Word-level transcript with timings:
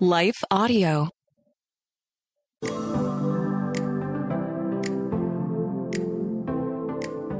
Life 0.00 0.44
Audio. 0.52 1.10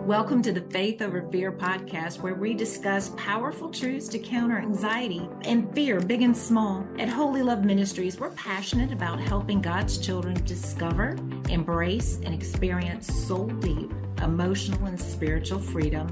Welcome 0.04 0.43
to 0.43 0.50
the 0.50 0.66
Faith 0.68 1.00
Over 1.00 1.23
Fear 1.30 1.52
podcast, 1.52 2.18
where 2.21 2.34
we 2.34 2.55
discuss 2.55 3.12
powerful 3.16 3.71
truths 3.71 4.09
to 4.09 4.18
counter 4.18 4.59
anxiety 4.59 5.29
and 5.43 5.73
fear, 5.73 6.00
big 6.00 6.23
and 6.23 6.36
small. 6.36 6.84
At 6.98 7.09
Wholly 7.09 7.45
Loved 7.45 7.64
Ministries, 7.64 8.18
we're 8.18 8.30
passionate 8.30 8.90
about 8.90 9.20
helping 9.20 9.61
God's 9.61 9.96
children 9.96 10.34
discover, 10.45 11.16
embrace, 11.48 12.18
and 12.25 12.34
experience 12.34 13.06
soul 13.06 13.46
deep 13.46 13.93
emotional 14.20 14.84
and 14.86 15.00
spiritual 15.00 15.61
freedom. 15.61 16.09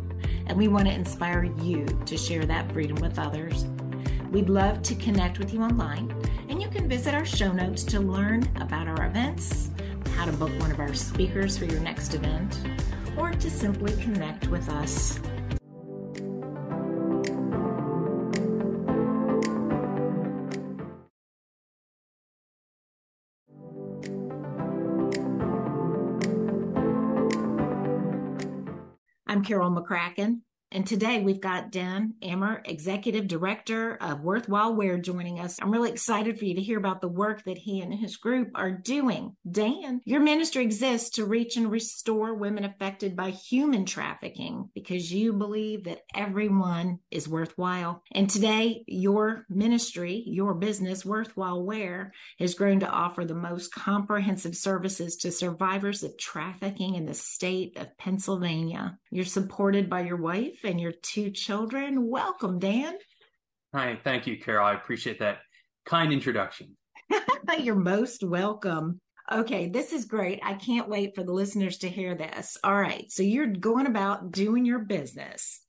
And 0.47 0.57
we 0.57 0.69
want 0.69 0.87
to 0.87 0.95
inspire 0.95 1.43
you 1.61 1.87
to 2.07 2.17
share 2.17 2.47
that 2.47 2.71
freedom 2.71 2.99
with 2.99 3.19
others. 3.19 3.67
We'd 4.31 4.49
love 4.49 4.83
to 4.83 4.95
connect 4.97 5.39
with 5.39 5.53
you 5.55 5.63
online, 5.63 6.15
and 6.49 6.63
you 6.63 6.69
can 6.69 6.89
visit 6.89 7.15
our 7.15 7.25
show 7.25 7.53
notes 7.53 7.83
to 7.85 8.01
learn 8.01 8.49
about 8.57 8.89
our 8.89 9.07
events, 9.07 9.71
how 10.15 10.25
to 10.25 10.33
book 10.33 10.51
one 10.61 10.71
of 10.71 10.79
our 10.79 10.95
speakers 10.95 11.59
for 11.59 11.65
your 11.65 11.81
next 11.81 12.15
event 12.15 12.61
or 13.17 13.33
to 13.33 13.51
simply 13.51 13.93
connect 14.03 14.49
with 14.49 14.69
us. 14.69 15.19
I'm 29.29 29.45
Carol 29.45 29.71
McCracken, 29.71 30.41
and 30.73 30.85
today 30.85 31.21
we've 31.21 31.41
got 31.41 31.71
Dan 31.71 32.15
Emr, 32.23 32.61
Executive 32.65 33.29
Director 33.29 33.97
of 34.01 34.23
Worthwhile 34.23 34.75
Wear, 34.75 34.99
joining 34.99 35.39
us. 35.39 35.59
I'm 35.63 35.71
really 35.71 35.91
excited 35.91 36.39
for 36.39 36.45
you 36.45 36.57
to 36.57 36.61
hear 36.61 36.79
about 36.79 37.01
the 37.01 37.09
work 37.09 37.45
that 37.45 37.57
he 37.57 37.81
and 37.81 37.95
his 37.95 38.17
group 38.17 38.51
are 38.55 38.73
doing. 38.73 39.37
Dan, 39.49 40.01
your 40.05 40.21
ministry 40.21 40.65
exists 40.65 41.11
to 41.11 41.25
reach 41.25 41.57
and 41.57 41.71
restore 41.71 42.35
women 42.35 42.65
affected 42.65 43.15
by 43.15 43.31
human 43.31 43.85
trafficking 43.85 44.69
because 44.75 45.13
you 45.13 45.33
believe 45.33 45.85
that 45.85 46.01
everyone 46.15 46.99
is 47.13 47.29
worthwhile. 47.29 48.03
And 48.13 48.29
today, 48.29 48.83
your 48.89 49.47
ministry, 49.49 50.25
your 50.27 50.55
business, 50.55 51.05
Worthwhile 51.05 51.63
Wear, 51.63 52.13
has 52.41 52.55
grown 52.55 52.81
to 52.81 52.91
offer 52.91 53.25
the 53.25 53.35
most 53.35 53.73
comprehensive 53.73 54.57
services 54.57 55.17
to 55.19 55.31
survivors 55.31 56.03
of 56.03 56.19
trafficking 56.19 56.97
in 56.97 57.07
the 57.07 57.15
state 57.15 57.77
of 57.77 57.97
Pennsylvania. 57.99 58.99
You're 59.11 59.25
supported 59.25 59.89
by 59.89 60.03
your 60.03 60.17
wife 60.17 60.56
and 60.65 60.81
your 60.81 60.93
two 60.93 61.31
children. 61.31 62.09
Welcome, 62.09 62.59
Dan. 62.59 62.97
Hi, 63.75 63.99
thank 64.03 64.27
you, 64.27 64.39
Carol. 64.39 64.67
I 64.67 64.75
appreciate 64.75 65.19
that 65.21 65.39
kind 65.85 66.13
introduction. 66.13 66.77
You're 67.59 67.75
most 67.75 68.23
welcome. 68.25 69.01
Okay, 69.31 69.69
this 69.69 69.93
is 69.93 70.05
great. 70.05 70.41
I 70.43 70.55
can't 70.55 70.89
wait 70.89 71.15
for 71.15 71.25
the 71.25 71.33
listeners 71.33 71.79
to 71.79 71.89
hear 71.89 72.15
this. 72.15 72.57
All 72.63 72.79
right, 72.79 73.11
so 73.11 73.23
you're 73.23 73.47
going 73.47 73.87
about 73.87 74.31
doing 74.31 74.65
your 74.65 74.79
business. 74.79 75.61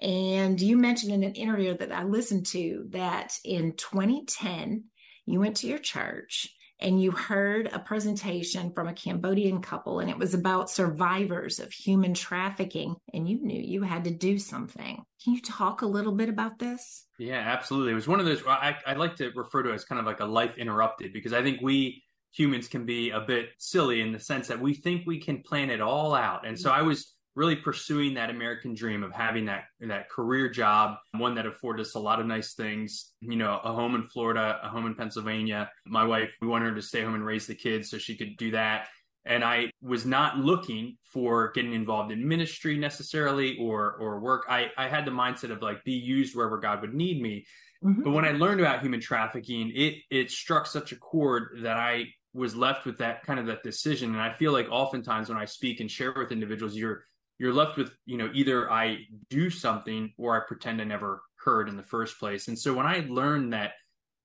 And 0.00 0.60
you 0.60 0.76
mentioned 0.76 1.12
in 1.12 1.24
an 1.24 1.34
interview 1.34 1.76
that 1.76 1.92
I 1.92 2.04
listened 2.04 2.46
to 2.46 2.86
that 2.90 3.34
in 3.44 3.74
2010, 3.76 4.84
you 5.26 5.40
went 5.40 5.56
to 5.56 5.66
your 5.66 5.78
church 5.78 6.54
and 6.80 7.02
you 7.02 7.10
heard 7.10 7.68
a 7.72 7.78
presentation 7.78 8.72
from 8.72 8.88
a 8.88 8.94
Cambodian 8.94 9.60
couple, 9.60 10.00
and 10.00 10.10
it 10.10 10.18
was 10.18 10.34
about 10.34 10.70
survivors 10.70 11.58
of 11.58 11.72
human 11.72 12.14
trafficking, 12.14 12.96
and 13.12 13.28
you 13.28 13.40
knew 13.42 13.60
you 13.60 13.82
had 13.82 14.04
to 14.04 14.10
do 14.10 14.38
something. 14.38 15.02
Can 15.22 15.34
you 15.34 15.42
talk 15.42 15.82
a 15.82 15.86
little 15.86 16.12
bit 16.12 16.28
about 16.28 16.58
this? 16.58 17.06
Yeah, 17.18 17.38
absolutely. 17.38 17.92
It 17.92 17.96
was 17.96 18.08
one 18.08 18.20
of 18.20 18.26
those 18.26 18.42
I, 18.46 18.76
I 18.86 18.94
like 18.94 19.16
to 19.16 19.30
refer 19.34 19.62
to 19.62 19.72
as 19.72 19.84
kind 19.84 19.98
of 19.98 20.06
like 20.06 20.20
a 20.20 20.24
life 20.24 20.56
interrupted 20.56 21.12
because 21.12 21.32
I 21.32 21.42
think 21.42 21.60
we 21.60 22.02
humans 22.32 22.68
can 22.68 22.86
be 22.86 23.10
a 23.10 23.20
bit 23.20 23.50
silly 23.58 24.00
in 24.00 24.12
the 24.12 24.20
sense 24.20 24.48
that 24.48 24.60
we 24.60 24.74
think 24.74 25.06
we 25.06 25.20
can 25.20 25.42
plan 25.42 25.68
it 25.68 25.80
all 25.80 26.14
out. 26.14 26.46
And 26.46 26.58
so 26.58 26.70
mm-hmm. 26.70 26.78
I 26.78 26.82
was 26.82 27.14
really 27.34 27.56
pursuing 27.56 28.14
that 28.14 28.30
American 28.30 28.74
dream 28.74 29.02
of 29.02 29.12
having 29.12 29.46
that 29.46 29.64
that 29.80 30.08
career 30.08 30.48
job, 30.48 30.96
one 31.12 31.34
that 31.36 31.46
afforded 31.46 31.82
us 31.82 31.94
a 31.94 31.98
lot 31.98 32.20
of 32.20 32.26
nice 32.26 32.54
things. 32.54 33.12
You 33.20 33.36
know, 33.36 33.60
a 33.62 33.72
home 33.72 33.94
in 33.94 34.08
Florida, 34.08 34.58
a 34.62 34.68
home 34.68 34.86
in 34.86 34.94
Pennsylvania. 34.94 35.70
My 35.86 36.04
wife, 36.04 36.30
we 36.40 36.48
wanted 36.48 36.70
her 36.70 36.74
to 36.74 36.82
stay 36.82 37.02
home 37.02 37.14
and 37.14 37.24
raise 37.24 37.46
the 37.46 37.54
kids 37.54 37.90
so 37.90 37.98
she 37.98 38.16
could 38.16 38.36
do 38.36 38.52
that. 38.52 38.88
And 39.24 39.44
I 39.44 39.70
was 39.82 40.06
not 40.06 40.38
looking 40.38 40.96
for 41.04 41.52
getting 41.52 41.74
involved 41.74 42.10
in 42.10 42.26
ministry 42.26 42.78
necessarily 42.78 43.58
or 43.58 43.94
or 44.00 44.20
work. 44.20 44.46
I, 44.48 44.70
I 44.76 44.88
had 44.88 45.04
the 45.04 45.10
mindset 45.10 45.50
of 45.50 45.62
like 45.62 45.84
be 45.84 45.92
used 45.92 46.34
wherever 46.34 46.58
God 46.58 46.80
would 46.80 46.94
need 46.94 47.22
me. 47.22 47.44
Mm-hmm. 47.84 48.02
But 48.02 48.10
when 48.10 48.24
I 48.24 48.32
learned 48.32 48.60
about 48.60 48.82
human 48.82 49.00
trafficking, 49.00 49.72
it 49.74 49.94
it 50.10 50.30
struck 50.30 50.66
such 50.66 50.92
a 50.92 50.96
chord 50.96 51.60
that 51.62 51.76
I 51.76 52.06
was 52.32 52.54
left 52.54 52.86
with 52.86 52.98
that 52.98 53.22
kind 53.24 53.40
of 53.40 53.46
that 53.46 53.62
decision. 53.62 54.10
And 54.10 54.20
I 54.20 54.32
feel 54.32 54.52
like 54.52 54.68
oftentimes 54.70 55.28
when 55.28 55.38
I 55.38 55.44
speak 55.44 55.80
and 55.80 55.90
share 55.90 56.14
with 56.16 56.32
individuals, 56.32 56.76
you're 56.76 57.04
you're 57.40 57.54
left 57.54 57.78
with 57.78 57.90
you 58.04 58.18
know 58.18 58.30
either 58.34 58.70
i 58.70 58.98
do 59.30 59.48
something 59.50 60.12
or 60.18 60.36
i 60.36 60.46
pretend 60.46 60.80
i 60.80 60.84
never 60.84 61.22
heard 61.42 61.70
in 61.70 61.76
the 61.76 61.82
first 61.82 62.18
place. 62.20 62.46
And 62.48 62.58
so 62.58 62.74
when 62.74 62.86
i 62.86 63.04
learned 63.08 63.54
that 63.54 63.72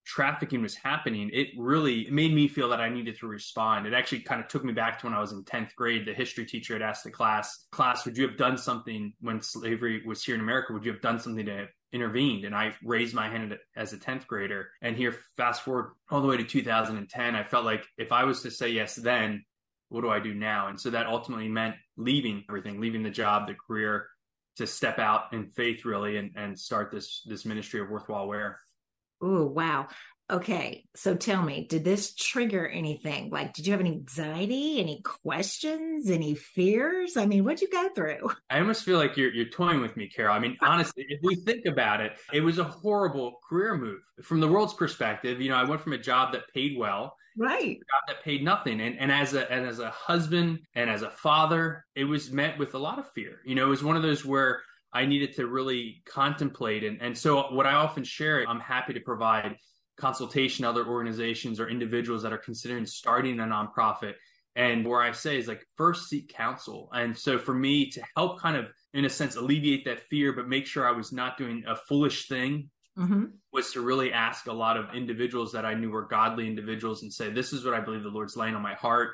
trafficking 0.06 0.62
was 0.62 0.76
happening 0.76 1.32
it 1.34 1.48
really 1.58 2.08
made 2.12 2.32
me 2.32 2.48
feel 2.48 2.70
that 2.70 2.82
i 2.82 2.90
needed 2.90 3.18
to 3.18 3.28
respond. 3.28 3.88
It 3.88 3.94
actually 3.94 4.20
kind 4.20 4.42
of 4.42 4.48
took 4.50 4.64
me 4.64 4.74
back 4.74 5.00
to 5.00 5.08
when 5.08 5.16
i 5.16 5.22
was 5.22 5.32
in 5.32 5.44
10th 5.46 5.74
grade 5.76 6.06
the 6.06 6.14
history 6.14 6.46
teacher 6.46 6.74
had 6.74 6.84
asked 6.84 7.06
the 7.06 7.10
class 7.10 7.66
class 7.72 8.06
would 8.06 8.18
you 8.18 8.28
have 8.28 8.38
done 8.38 8.58
something 8.58 9.14
when 9.22 9.42
slavery 9.42 10.04
was 10.06 10.24
here 10.24 10.36
in 10.36 10.42
america? 10.42 10.74
Would 10.74 10.86
you 10.86 10.92
have 10.92 11.02
done 11.02 11.20
something 11.20 11.46
to 11.46 11.68
intervened 11.94 12.44
and 12.44 12.54
i 12.54 12.76
raised 12.84 13.16
my 13.16 13.30
hand 13.30 13.58
as 13.78 13.94
a 13.94 13.98
10th 13.98 14.28
grader. 14.28 14.70
And 14.82 14.98
here 14.98 15.16
fast 15.38 15.64
forward 15.64 15.92
all 16.12 16.22
the 16.22 16.28
way 16.28 16.36
to 16.36 16.44
2010 16.44 17.36
i 17.36 17.44
felt 17.46 17.64
like 17.64 17.86
if 17.98 18.12
i 18.12 18.26
was 18.26 18.42
to 18.42 18.52
say 18.52 18.70
yes 18.70 18.96
then 18.96 19.46
what 19.90 20.02
do 20.02 20.10
I 20.10 20.20
do 20.20 20.34
now? 20.34 20.68
And 20.68 20.80
so 20.80 20.90
that 20.90 21.08
ultimately 21.08 21.48
meant 21.48 21.76
leaving 21.98 22.44
everything, 22.50 22.80
leaving 22.80 23.04
the 23.04 23.10
job, 23.10 23.48
the 23.48 23.56
career 23.56 24.08
to 24.58 24.66
step 24.66 25.00
out 25.00 25.34
in 25.34 25.50
faith 25.50 25.86
really 25.86 26.18
and, 26.18 26.32
and 26.36 26.58
start 26.58 26.92
this 26.92 27.22
this 27.26 27.46
ministry 27.46 27.82
of 27.82 27.90
worthwhile 27.90 28.28
wear. 28.28 28.60
Oh, 29.22 29.46
wow. 29.46 29.88
Okay. 30.30 30.86
So 30.96 31.16
tell 31.16 31.44
me, 31.44 31.68
did 31.70 31.84
this 31.84 32.16
trigger 32.16 32.68
anything? 32.68 33.30
Like, 33.30 33.54
did 33.54 33.68
you 33.68 33.74
have 33.74 33.80
any 33.80 33.92
anxiety, 33.92 34.80
any 34.80 35.02
questions, 35.04 36.10
any 36.10 36.34
fears? 36.34 37.16
I 37.16 37.28
mean, 37.28 37.44
what'd 37.44 37.62
you 37.62 37.70
go 37.70 37.90
through? 37.90 38.32
I 38.50 38.60
almost 38.60 38.84
feel 38.84 38.98
like 38.98 39.18
you're, 39.18 39.32
you're 39.32 39.50
toying 39.50 39.82
with 39.82 39.96
me, 39.96 40.10
Carol. 40.10 40.36
I 40.36 40.40
mean, 40.40 40.58
honestly, 40.62 41.06
if 41.10 41.20
we 41.22 41.36
think 41.36 41.66
about 41.68 42.02
it, 42.02 42.14
it 42.34 42.42
was 42.42 42.58
a 42.58 42.64
horrible 42.64 43.40
career 43.48 43.78
move. 43.78 44.00
From 44.24 44.40
the 44.40 44.48
world's 44.48 44.74
perspective, 44.74 45.42
you 45.42 45.50
know, 45.50 45.58
I 45.58 45.64
went 45.64 45.82
from 45.82 45.94
a 45.94 45.98
job 45.98 46.34
that 46.34 46.52
paid 46.54 46.78
well 46.78 47.16
right 47.38 47.80
job 47.80 48.04
that 48.08 48.24
paid 48.24 48.44
nothing 48.44 48.80
and, 48.80 48.98
and 48.98 49.12
as 49.12 49.34
a 49.34 49.52
and 49.52 49.66
as 49.66 49.80
a 49.80 49.90
husband 49.90 50.60
and 50.74 50.90
as 50.90 51.02
a 51.02 51.10
father 51.10 51.86
it 51.94 52.06
was 52.06 52.32
met 52.32 52.58
with 52.58 52.76
a 52.76 52.78
lot 52.78 52.98
of 52.98 53.12
fear 53.12 53.42
you 53.44 53.56
know 53.56 53.66
it 53.66 53.70
was 53.70 53.84
one 53.84 53.98
of 53.98 54.04
those 54.04 54.24
where 54.24 54.62
i 54.94 55.06
needed 55.06 55.36
to 55.36 55.46
really 55.46 56.02
contemplate 56.06 56.86
and 56.86 57.02
and 57.02 57.18
so 57.18 57.54
what 57.54 57.66
i 57.66 57.74
often 57.74 58.06
share 58.06 58.46
i'm 58.48 58.62
happy 58.62 58.94
to 58.94 59.02
provide 59.02 59.58
consultation 59.98 60.66
other 60.66 60.86
organizations 60.86 61.60
or 61.60 61.70
individuals 61.70 62.24
that 62.24 62.34
are 62.34 62.38
considering 62.38 62.86
starting 62.86 63.40
a 63.40 63.44
nonprofit 63.44 64.14
and 64.56 64.86
where 64.86 65.02
i 65.02 65.12
say 65.12 65.38
is 65.38 65.48
like 65.48 65.66
first 65.76 66.10
seek 66.10 66.30
counsel 66.30 66.90
and 66.94 67.18
so 67.18 67.38
for 67.38 67.54
me 67.54 67.90
to 67.90 68.02
help 68.16 68.40
kind 68.40 68.58
of 68.58 68.68
in 68.94 69.06
a 69.06 69.10
sense 69.10 69.36
alleviate 69.36 69.86
that 69.86 70.02
fear 70.10 70.34
but 70.34 70.48
make 70.48 70.66
sure 70.66 70.88
i 70.88 70.92
was 70.92 71.12
not 71.12 71.38
doing 71.38 71.64
a 71.68 71.76
foolish 71.76 72.28
thing 72.28 72.70
mm-hmm. 72.98 73.26
was 73.52 73.72
to 73.74 73.82
really 73.82 74.12
ask 74.12 74.48
a 74.48 74.54
lot 74.54 74.78
of 74.78 74.94
individuals 74.94 75.52
that 75.54 75.66
I 75.66 75.74
knew 75.74 75.90
were 75.90 76.08
godly 76.08 76.48
individuals 76.48 77.04
and 77.04 77.12
say, 77.12 77.30
This 77.30 77.54
is 77.54 77.66
what 77.66 77.74
I 77.74 77.80
believe 77.80 78.04
the 78.04 78.10
Lord's 78.10 78.38
laying 78.38 78.56
on 78.56 78.62
my 78.62 78.74
heart. 78.74 79.12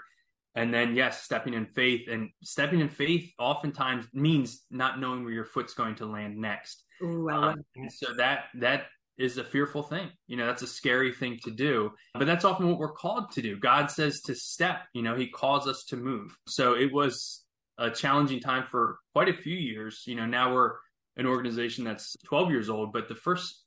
And 0.54 0.74
then, 0.74 0.96
yes, 0.96 1.24
stepping 1.24 1.54
in 1.54 1.66
faith. 1.66 2.10
And 2.10 2.30
stepping 2.44 2.82
in 2.82 2.90
faith 2.90 3.32
oftentimes 3.40 4.06
means 4.14 4.64
not 4.70 5.00
knowing 5.00 5.24
where 5.24 5.34
your 5.34 5.46
foot's 5.46 5.74
going 5.74 5.96
to 5.96 6.06
land 6.06 6.38
next. 6.38 6.84
Ooh, 7.02 7.30
um, 7.30 7.64
so 7.90 8.14
that 8.18 8.46
that 8.56 8.86
is 9.18 9.38
a 9.38 9.44
fearful 9.44 9.84
thing. 9.84 10.10
You 10.28 10.38
know, 10.38 10.48
that's 10.48 10.62
a 10.62 10.68
scary 10.68 11.12
thing 11.14 11.40
to 11.44 11.52
do, 11.52 11.92
but 12.14 12.26
that's 12.26 12.46
often 12.46 12.68
what 12.68 12.80
we're 12.80 12.92
called 12.92 13.32
to 13.32 13.42
do. 13.42 13.58
God 13.58 13.92
says 13.92 14.22
to 14.22 14.36
step, 14.36 14.84
you 14.94 15.02
know, 15.02 15.16
he 15.16 15.28
calls 15.28 15.68
us 15.68 15.84
to 15.86 15.98
move. 15.98 16.36
So 16.48 16.74
it 16.74 16.92
was 16.92 17.44
a 17.78 17.90
challenging 17.90 18.40
time 18.40 18.66
for 18.70 19.00
quite 19.14 19.30
a 19.30 19.34
few 19.34 19.56
years. 19.56 20.04
You 20.06 20.16
know, 20.16 20.26
now 20.26 20.54
we're 20.54 20.74
an 21.18 21.26
organization 21.26 21.84
that's 21.84 22.16
12 22.26 22.52
years 22.52 22.70
old, 22.70 22.94
but 22.94 23.08
the 23.08 23.16
first 23.16 23.64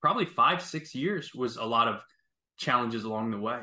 probably 0.00 0.26
five, 0.26 0.62
six 0.62 0.94
years 0.94 1.34
was 1.34 1.56
a 1.56 1.64
lot 1.64 1.88
of 1.88 2.00
challenges 2.56 3.04
along 3.04 3.30
the 3.30 3.38
way. 3.38 3.60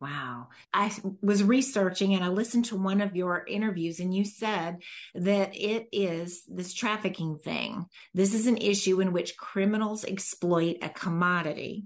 Wow. 0.00 0.48
I 0.72 0.90
was 1.20 1.44
researching 1.44 2.14
and 2.14 2.24
I 2.24 2.28
listened 2.28 2.64
to 2.66 2.76
one 2.76 3.02
of 3.02 3.14
your 3.14 3.44
interviews, 3.46 4.00
and 4.00 4.14
you 4.14 4.24
said 4.24 4.78
that 5.14 5.54
it 5.54 5.88
is 5.92 6.42
this 6.48 6.72
trafficking 6.72 7.36
thing. 7.36 7.84
This 8.14 8.32
is 8.32 8.46
an 8.46 8.56
issue 8.56 9.02
in 9.02 9.12
which 9.12 9.36
criminals 9.36 10.04
exploit 10.04 10.78
a 10.80 10.88
commodity 10.88 11.84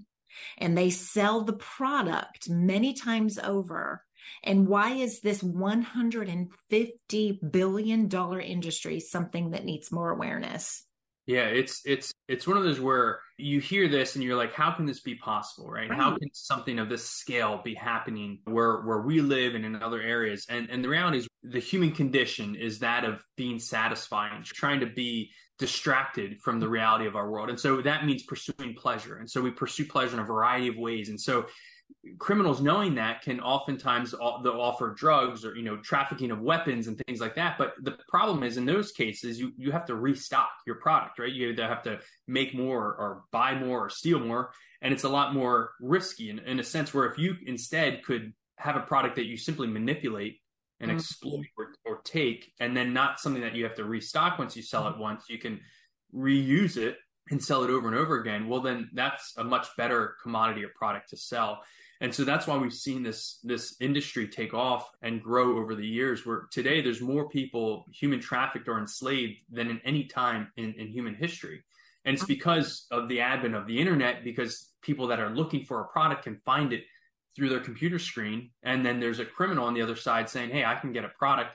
and 0.57 0.77
they 0.77 0.89
sell 0.89 1.43
the 1.43 1.53
product 1.53 2.49
many 2.49 2.93
times 2.93 3.39
over. 3.39 4.03
And 4.43 4.67
why 4.67 4.91
is 4.91 5.21
this 5.21 5.43
$150 5.43 7.51
billion 7.51 8.11
industry 8.11 8.99
something 8.99 9.51
that 9.51 9.65
needs 9.65 9.91
more 9.91 10.09
awareness? 10.09 10.83
Yeah, 11.27 11.45
it's 11.45 11.81
it's 11.85 12.13
it's 12.27 12.45
one 12.45 12.55
of 12.55 12.63
those 12.63 12.79
where 12.79 13.19
you 13.37 13.59
hear 13.59 13.87
this 13.87 14.15
and 14.15 14.23
you're 14.23 14.37
like, 14.37 14.53
how 14.53 14.71
can 14.71 14.85
this 14.85 15.01
be 15.01 15.15
possible, 15.15 15.67
right? 15.67 15.89
right? 15.89 15.99
How 15.99 16.15
can 16.15 16.29
something 16.33 16.77
of 16.77 16.87
this 16.87 17.09
scale 17.09 17.61
be 17.63 17.73
happening 17.73 18.39
where 18.45 18.81
where 18.81 19.01
we 19.01 19.21
live 19.21 19.55
and 19.55 19.65
in 19.65 19.81
other 19.81 20.01
areas? 20.01 20.45
And 20.49 20.69
and 20.69 20.83
the 20.83 20.89
reality 20.89 21.19
is 21.19 21.27
the 21.41 21.59
human 21.59 21.91
condition 21.91 22.55
is 22.55 22.79
that 22.79 23.05
of 23.05 23.23
being 23.37 23.57
satisfying, 23.57 24.43
trying 24.43 24.81
to 24.81 24.85
be 24.85 25.31
distracted 25.57 26.39
from 26.41 26.59
the 26.59 26.67
reality 26.67 27.07
of 27.07 27.15
our 27.15 27.29
world. 27.29 27.49
And 27.49 27.59
so 27.59 27.81
that 27.81 28.05
means 28.05 28.23
pursuing 28.23 28.75
pleasure. 28.75 29.17
And 29.17 29.29
so 29.29 29.41
we 29.41 29.51
pursue 29.51 29.85
pleasure 29.85 30.13
in 30.13 30.19
a 30.19 30.25
variety 30.25 30.67
of 30.67 30.75
ways. 30.77 31.09
And 31.09 31.19
so 31.19 31.45
criminals 32.19 32.61
knowing 32.61 32.95
that 32.95 33.21
can 33.21 33.39
oftentimes 33.39 34.11
they'll 34.11 34.61
offer 34.61 34.93
drugs 34.95 35.43
or 35.43 35.55
you 35.55 35.63
know 35.63 35.77
trafficking 35.77 36.31
of 36.31 36.41
weapons 36.41 36.87
and 36.87 37.01
things 37.05 37.19
like 37.19 37.35
that. 37.35 37.57
But 37.57 37.73
the 37.81 37.97
problem 38.07 38.43
is 38.43 38.57
in 38.57 38.65
those 38.65 38.91
cases 38.91 39.39
you 39.39 39.51
you 39.57 39.71
have 39.71 39.85
to 39.87 39.95
restock 39.95 40.51
your 40.67 40.75
product 40.75 41.19
right? 41.19 41.31
You 41.31 41.49
either 41.49 41.67
have 41.67 41.83
to 41.83 41.99
make 42.27 42.53
more 42.53 42.83
or 42.83 43.23
buy 43.31 43.55
more 43.55 43.85
or 43.85 43.89
steal 43.89 44.19
more 44.19 44.51
and 44.81 44.93
it's 44.93 45.03
a 45.03 45.09
lot 45.09 45.33
more 45.33 45.71
risky 45.79 46.29
in, 46.29 46.39
in 46.39 46.59
a 46.59 46.63
sense 46.63 46.93
where 46.93 47.05
if 47.05 47.17
you 47.17 47.35
instead 47.45 48.03
could 48.03 48.33
have 48.57 48.75
a 48.75 48.81
product 48.81 49.15
that 49.15 49.25
you 49.25 49.37
simply 49.37 49.67
manipulate 49.67 50.39
and 50.79 50.89
mm-hmm. 50.89 50.97
exploit 50.97 51.45
or, 51.57 51.73
or 51.85 52.01
take 52.03 52.51
and 52.59 52.75
then 52.75 52.93
not 52.93 53.19
something 53.19 53.41
that 53.41 53.55
you 53.55 53.63
have 53.63 53.75
to 53.75 53.83
restock 53.83 54.37
once 54.37 54.55
you 54.55 54.61
sell 54.61 54.87
it 54.87 54.97
once 54.97 55.23
you 55.29 55.37
can 55.37 55.59
reuse 56.13 56.77
it 56.77 56.97
and 57.31 57.43
sell 57.43 57.63
it 57.63 57.69
over 57.69 57.87
and 57.87 57.97
over 57.97 58.19
again 58.19 58.47
well 58.47 58.61
then 58.61 58.89
that's 58.93 59.33
a 59.37 59.43
much 59.43 59.67
better 59.77 60.15
commodity 60.21 60.63
or 60.63 60.69
product 60.75 61.09
to 61.09 61.17
sell 61.17 61.61
and 62.01 62.13
so 62.13 62.23
that's 62.23 62.45
why 62.45 62.57
we've 62.57 62.73
seen 62.73 63.03
this 63.03 63.39
this 63.43 63.75
industry 63.79 64.27
take 64.27 64.53
off 64.53 64.89
and 65.01 65.23
grow 65.23 65.57
over 65.57 65.75
the 65.75 65.87
years 65.87 66.25
where 66.25 66.47
today 66.51 66.81
there's 66.81 67.01
more 67.01 67.29
people 67.29 67.85
human 67.91 68.19
trafficked 68.19 68.67
or 68.67 68.79
enslaved 68.79 69.39
than 69.49 69.69
in 69.69 69.79
any 69.85 70.05
time 70.05 70.51
in, 70.57 70.73
in 70.73 70.87
human 70.87 71.15
history. 71.15 71.63
And 72.03 72.15
it's 72.15 72.25
because 72.25 72.85
of 72.91 73.09
the 73.09 73.21
advent 73.21 73.55
of 73.55 73.65
the 73.65 73.79
internet 73.79 74.23
because 74.23 74.71
people 74.81 75.07
that 75.07 75.19
are 75.19 75.29
looking 75.29 75.65
for 75.65 75.81
a 75.81 75.87
product 75.87 76.23
can 76.23 76.39
find 76.45 76.73
it 76.73 76.83
through 77.35 77.49
their 77.49 77.59
computer 77.59 77.99
screen 77.99 78.51
and 78.63 78.85
then 78.85 78.99
there's 78.99 79.19
a 79.19 79.25
criminal 79.25 79.65
on 79.65 79.73
the 79.73 79.81
other 79.81 79.95
side 79.95 80.29
saying 80.29 80.49
hey 80.49 80.63
i 80.63 80.73
can 80.73 80.93
get 80.93 81.03
a 81.03 81.09
product 81.09 81.49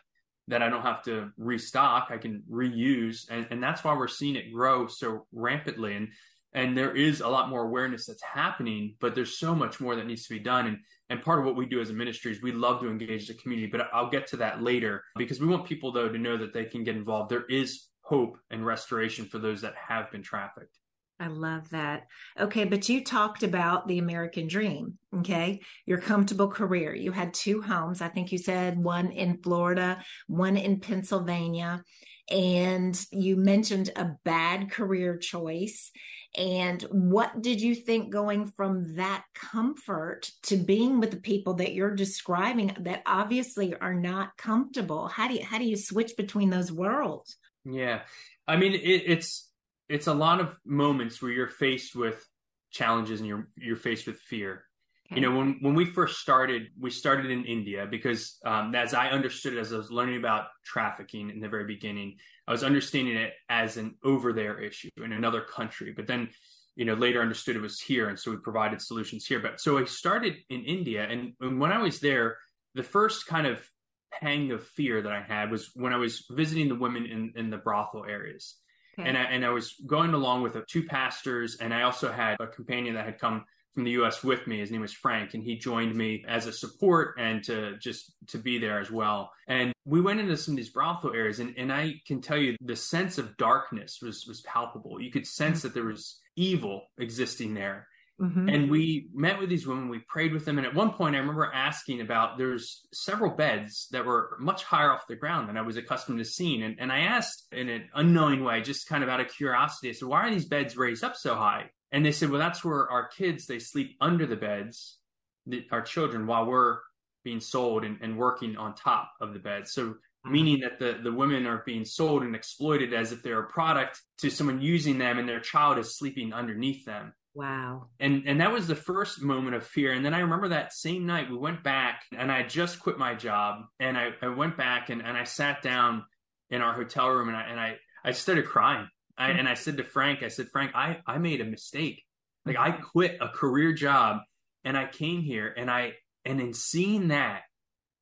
that 0.46 0.62
i 0.62 0.68
don't 0.68 0.82
have 0.82 1.02
to 1.02 1.30
restock 1.38 2.08
i 2.10 2.18
can 2.18 2.42
reuse. 2.50 3.30
And, 3.30 3.46
and 3.50 3.62
that's 3.62 3.82
why 3.82 3.94
we're 3.94 4.08
seeing 4.08 4.36
it 4.36 4.52
grow 4.52 4.86
so 4.86 5.26
rampantly. 5.32 5.94
And 5.94 6.08
and 6.52 6.76
there 6.76 6.94
is 6.94 7.20
a 7.20 7.28
lot 7.28 7.48
more 7.48 7.62
awareness 7.62 8.06
that's 8.06 8.22
happening 8.22 8.94
but 9.00 9.14
there's 9.14 9.38
so 9.38 9.54
much 9.54 9.80
more 9.80 9.96
that 9.96 10.06
needs 10.06 10.26
to 10.26 10.34
be 10.34 10.40
done 10.40 10.66
and 10.66 10.78
and 11.08 11.22
part 11.22 11.40
of 11.40 11.44
what 11.44 11.56
we 11.56 11.66
do 11.66 11.80
as 11.80 11.90
a 11.90 11.94
ministry 11.94 12.30
is 12.30 12.42
we 12.42 12.52
love 12.52 12.80
to 12.80 12.90
engage 12.90 13.26
the 13.28 13.34
community 13.34 13.68
but 13.70 13.88
i'll 13.92 14.10
get 14.10 14.26
to 14.26 14.36
that 14.36 14.62
later 14.62 15.02
because 15.16 15.40
we 15.40 15.46
want 15.46 15.66
people 15.66 15.92
though 15.92 16.08
to 16.08 16.18
know 16.18 16.36
that 16.36 16.52
they 16.52 16.64
can 16.64 16.84
get 16.84 16.96
involved 16.96 17.30
there 17.30 17.46
is 17.48 17.88
hope 18.02 18.36
and 18.50 18.66
restoration 18.66 19.24
for 19.24 19.38
those 19.38 19.60
that 19.60 19.74
have 19.76 20.10
been 20.10 20.22
trafficked 20.22 20.76
I 21.20 21.26
love 21.26 21.68
that. 21.68 22.06
Okay, 22.40 22.64
but 22.64 22.88
you 22.88 23.04
talked 23.04 23.42
about 23.42 23.86
the 23.86 23.98
American 23.98 24.48
dream. 24.48 24.94
Okay, 25.18 25.60
your 25.84 25.98
comfortable 25.98 26.48
career. 26.48 26.94
You 26.94 27.12
had 27.12 27.34
two 27.34 27.60
homes. 27.60 28.00
I 28.00 28.08
think 28.08 28.32
you 28.32 28.38
said 28.38 28.82
one 28.82 29.10
in 29.12 29.36
Florida, 29.42 30.02
one 30.28 30.56
in 30.56 30.80
Pennsylvania. 30.80 31.84
And 32.30 32.98
you 33.10 33.36
mentioned 33.36 33.90
a 33.96 34.12
bad 34.24 34.70
career 34.70 35.18
choice. 35.18 35.90
And 36.36 36.82
what 36.90 37.42
did 37.42 37.60
you 37.60 37.74
think 37.74 38.10
going 38.10 38.46
from 38.46 38.94
that 38.96 39.24
comfort 39.34 40.30
to 40.44 40.56
being 40.56 41.00
with 41.00 41.10
the 41.10 41.16
people 41.16 41.54
that 41.54 41.72
you're 41.72 41.94
describing 41.94 42.76
that 42.80 43.02
obviously 43.04 43.74
are 43.74 43.94
not 43.94 44.36
comfortable? 44.36 45.08
How 45.08 45.26
do 45.26 45.34
you 45.34 45.44
how 45.44 45.58
do 45.58 45.64
you 45.64 45.76
switch 45.76 46.16
between 46.16 46.50
those 46.50 46.70
worlds? 46.70 47.36
Yeah, 47.64 48.02
I 48.46 48.56
mean 48.56 48.74
it, 48.74 48.78
it's 48.78 49.50
it's 49.88 50.06
a 50.06 50.14
lot 50.14 50.40
of 50.40 50.56
moments 50.64 51.20
where 51.20 51.32
you're 51.32 51.48
faced 51.48 51.96
with 51.96 52.24
challenges 52.70 53.18
and 53.18 53.28
you're 53.28 53.48
you're 53.56 53.76
faced 53.76 54.06
with 54.06 54.18
fear. 54.18 54.64
You 55.12 55.22
know, 55.22 55.36
when 55.36 55.58
when 55.60 55.74
we 55.74 55.86
first 55.86 56.20
started, 56.20 56.68
we 56.78 56.90
started 56.90 57.32
in 57.32 57.44
India 57.44 57.84
because 57.90 58.38
um, 58.44 58.74
as 58.76 58.94
I 58.94 59.08
understood 59.08 59.54
it, 59.54 59.58
as 59.58 59.72
I 59.72 59.76
was 59.76 59.90
learning 59.90 60.18
about 60.18 60.46
trafficking 60.64 61.30
in 61.30 61.40
the 61.40 61.48
very 61.48 61.64
beginning, 61.64 62.16
I 62.46 62.52
was 62.52 62.62
understanding 62.62 63.16
it 63.16 63.32
as 63.48 63.76
an 63.76 63.96
over 64.04 64.32
there 64.32 64.60
issue 64.60 64.90
in 65.02 65.12
another 65.12 65.40
country. 65.40 65.92
But 65.96 66.06
then, 66.06 66.30
you 66.76 66.84
know, 66.84 66.94
later 66.94 67.20
understood 67.20 67.56
it 67.56 67.62
was 67.62 67.80
here, 67.80 68.08
and 68.08 68.18
so 68.18 68.30
we 68.30 68.36
provided 68.36 68.80
solutions 68.80 69.26
here. 69.26 69.40
But 69.40 69.60
so 69.60 69.78
I 69.78 69.84
started 69.84 70.36
in 70.48 70.62
India, 70.64 71.04
and, 71.08 71.32
and 71.40 71.60
when 71.60 71.72
I 71.72 71.78
was 71.78 71.98
there, 71.98 72.36
the 72.74 72.84
first 72.84 73.26
kind 73.26 73.48
of 73.48 73.68
pang 74.12 74.52
of 74.52 74.64
fear 74.64 75.02
that 75.02 75.12
I 75.12 75.22
had 75.22 75.50
was 75.50 75.70
when 75.74 75.92
I 75.92 75.96
was 75.96 76.24
visiting 76.30 76.68
the 76.68 76.76
women 76.76 77.06
in, 77.06 77.32
in 77.34 77.50
the 77.50 77.58
brothel 77.58 78.04
areas. 78.04 78.56
Okay. 78.98 79.08
And 79.08 79.18
I, 79.18 79.22
and 79.22 79.44
I 79.44 79.50
was 79.50 79.74
going 79.86 80.14
along 80.14 80.42
with 80.42 80.56
two 80.66 80.84
pastors, 80.84 81.56
and 81.56 81.74
I 81.74 81.82
also 81.82 82.12
had 82.12 82.36
a 82.40 82.46
companion 82.46 82.94
that 82.94 83.06
had 83.06 83.18
come 83.18 83.44
from 83.74 83.84
the 83.84 83.92
US 83.92 84.22
with 84.22 84.46
me. 84.46 84.58
His 84.58 84.70
name 84.70 84.80
was 84.80 84.92
Frank, 84.92 85.34
and 85.34 85.42
he 85.42 85.56
joined 85.56 85.94
me 85.94 86.24
as 86.26 86.46
a 86.46 86.52
support 86.52 87.16
and 87.18 87.42
to 87.44 87.76
just 87.78 88.12
to 88.28 88.38
be 88.38 88.58
there 88.58 88.80
as 88.80 88.90
well. 88.90 89.30
And 89.46 89.72
we 89.84 90.00
went 90.00 90.20
into 90.20 90.36
some 90.36 90.52
of 90.52 90.56
these 90.56 90.70
brothel 90.70 91.12
areas, 91.14 91.40
and, 91.40 91.54
and 91.56 91.72
I 91.72 91.94
can 92.06 92.20
tell 92.20 92.38
you 92.38 92.56
the 92.60 92.76
sense 92.76 93.18
of 93.18 93.36
darkness 93.36 93.98
was 94.02 94.26
was 94.26 94.40
palpable. 94.42 95.00
You 95.00 95.10
could 95.10 95.26
sense 95.26 95.58
mm-hmm. 95.58 95.68
that 95.68 95.74
there 95.74 95.84
was 95.84 96.20
evil 96.36 96.82
existing 96.98 97.54
there. 97.54 97.86
Mm-hmm. 98.20 98.48
And 98.50 98.70
we 98.70 99.08
met 99.14 99.38
with 99.38 99.48
these 99.48 99.66
women, 99.66 99.88
we 99.88 100.00
prayed 100.00 100.34
with 100.34 100.44
them. 100.44 100.58
And 100.58 100.66
at 100.66 100.74
one 100.74 100.92
point, 100.92 101.14
I 101.16 101.20
remember 101.20 101.50
asking 101.54 102.02
about 102.02 102.36
there's 102.36 102.86
several 102.92 103.34
beds 103.34 103.88
that 103.92 104.04
were 104.04 104.36
much 104.38 104.62
higher 104.62 104.92
off 104.92 105.06
the 105.08 105.16
ground 105.16 105.48
than 105.48 105.56
I 105.56 105.62
was 105.62 105.78
accustomed 105.78 106.18
to 106.18 106.24
seeing. 106.24 106.62
And, 106.62 106.76
and 106.78 106.92
I 106.92 107.00
asked 107.00 107.46
in 107.50 107.70
an 107.70 107.88
unknowing 107.94 108.44
way, 108.44 108.60
just 108.60 108.86
kind 108.86 109.02
of 109.02 109.08
out 109.08 109.20
of 109.20 109.28
curiosity, 109.28 109.88
I 109.88 109.92
said, 109.92 110.08
why 110.08 110.26
are 110.26 110.30
these 110.30 110.44
beds 110.44 110.76
raised 110.76 111.02
up 111.02 111.16
so 111.16 111.34
high? 111.34 111.70
And 111.92 112.04
they 112.04 112.12
said, 112.12 112.30
well, 112.30 112.38
that's 112.40 112.64
where 112.64 112.88
our 112.90 113.08
kids, 113.08 113.46
they 113.46 113.58
sleep 113.58 113.96
under 114.00 114.26
the 114.26 114.36
beds, 114.36 114.98
the, 115.46 115.66
our 115.72 115.82
children, 115.82 116.26
while 116.26 116.46
we're 116.46 116.78
being 117.24 117.40
sold 117.40 117.84
and, 117.84 117.98
and 118.00 118.16
working 118.16 118.56
on 118.56 118.74
top 118.74 119.12
of 119.20 119.32
the 119.32 119.38
beds. 119.38 119.72
So 119.72 119.86
mm-hmm. 119.86 120.32
meaning 120.32 120.60
that 120.60 120.78
the, 120.78 121.00
the 121.02 121.12
women 121.12 121.46
are 121.46 121.62
being 121.66 121.84
sold 121.84 122.22
and 122.22 122.34
exploited 122.34 122.94
as 122.94 123.12
if 123.12 123.22
they're 123.22 123.40
a 123.40 123.48
product 123.48 124.00
to 124.18 124.30
someone 124.30 124.60
using 124.60 124.98
them 124.98 125.18
and 125.18 125.28
their 125.28 125.40
child 125.40 125.78
is 125.78 125.98
sleeping 125.98 126.32
underneath 126.32 126.84
them. 126.84 127.12
Wow. 127.32 127.88
And 128.00 128.24
and 128.26 128.40
that 128.40 128.52
was 128.52 128.66
the 128.66 128.74
first 128.74 129.22
moment 129.22 129.54
of 129.54 129.64
fear. 129.64 129.92
And 129.92 130.04
then 130.04 130.14
I 130.14 130.20
remember 130.20 130.48
that 130.48 130.72
same 130.72 131.06
night 131.06 131.30
we 131.30 131.36
went 131.36 131.62
back 131.62 132.02
and 132.16 132.30
I 132.30 132.42
just 132.42 132.80
quit 132.80 132.98
my 132.98 133.14
job 133.14 133.62
and 133.78 133.96
I, 133.96 134.10
I 134.20 134.28
went 134.28 134.56
back 134.56 134.90
and, 134.90 135.00
and 135.00 135.16
I 135.16 135.24
sat 135.24 135.62
down 135.62 136.04
in 136.50 136.60
our 136.60 136.72
hotel 136.72 137.08
room 137.08 137.28
and 137.28 137.36
I 137.36 137.42
and 137.42 137.60
I, 137.60 137.76
I 138.04 138.12
started 138.12 138.46
crying. 138.46 138.88
I, 139.20 139.30
and 139.30 139.48
I 139.48 139.54
said 139.54 139.76
to 139.76 139.84
Frank, 139.84 140.22
I 140.22 140.28
said, 140.28 140.48
Frank, 140.48 140.72
I, 140.74 140.98
I 141.06 141.18
made 141.18 141.40
a 141.40 141.44
mistake. 141.44 142.02
Like 142.46 142.56
I 142.58 142.72
quit 142.72 143.18
a 143.20 143.28
career 143.28 143.72
job 143.72 144.20
and 144.64 144.76
I 144.76 144.86
came 144.86 145.20
here 145.20 145.52
and 145.56 145.70
I 145.70 145.94
and 146.24 146.40
in 146.40 146.54
seeing 146.54 147.08
that, 147.08 147.42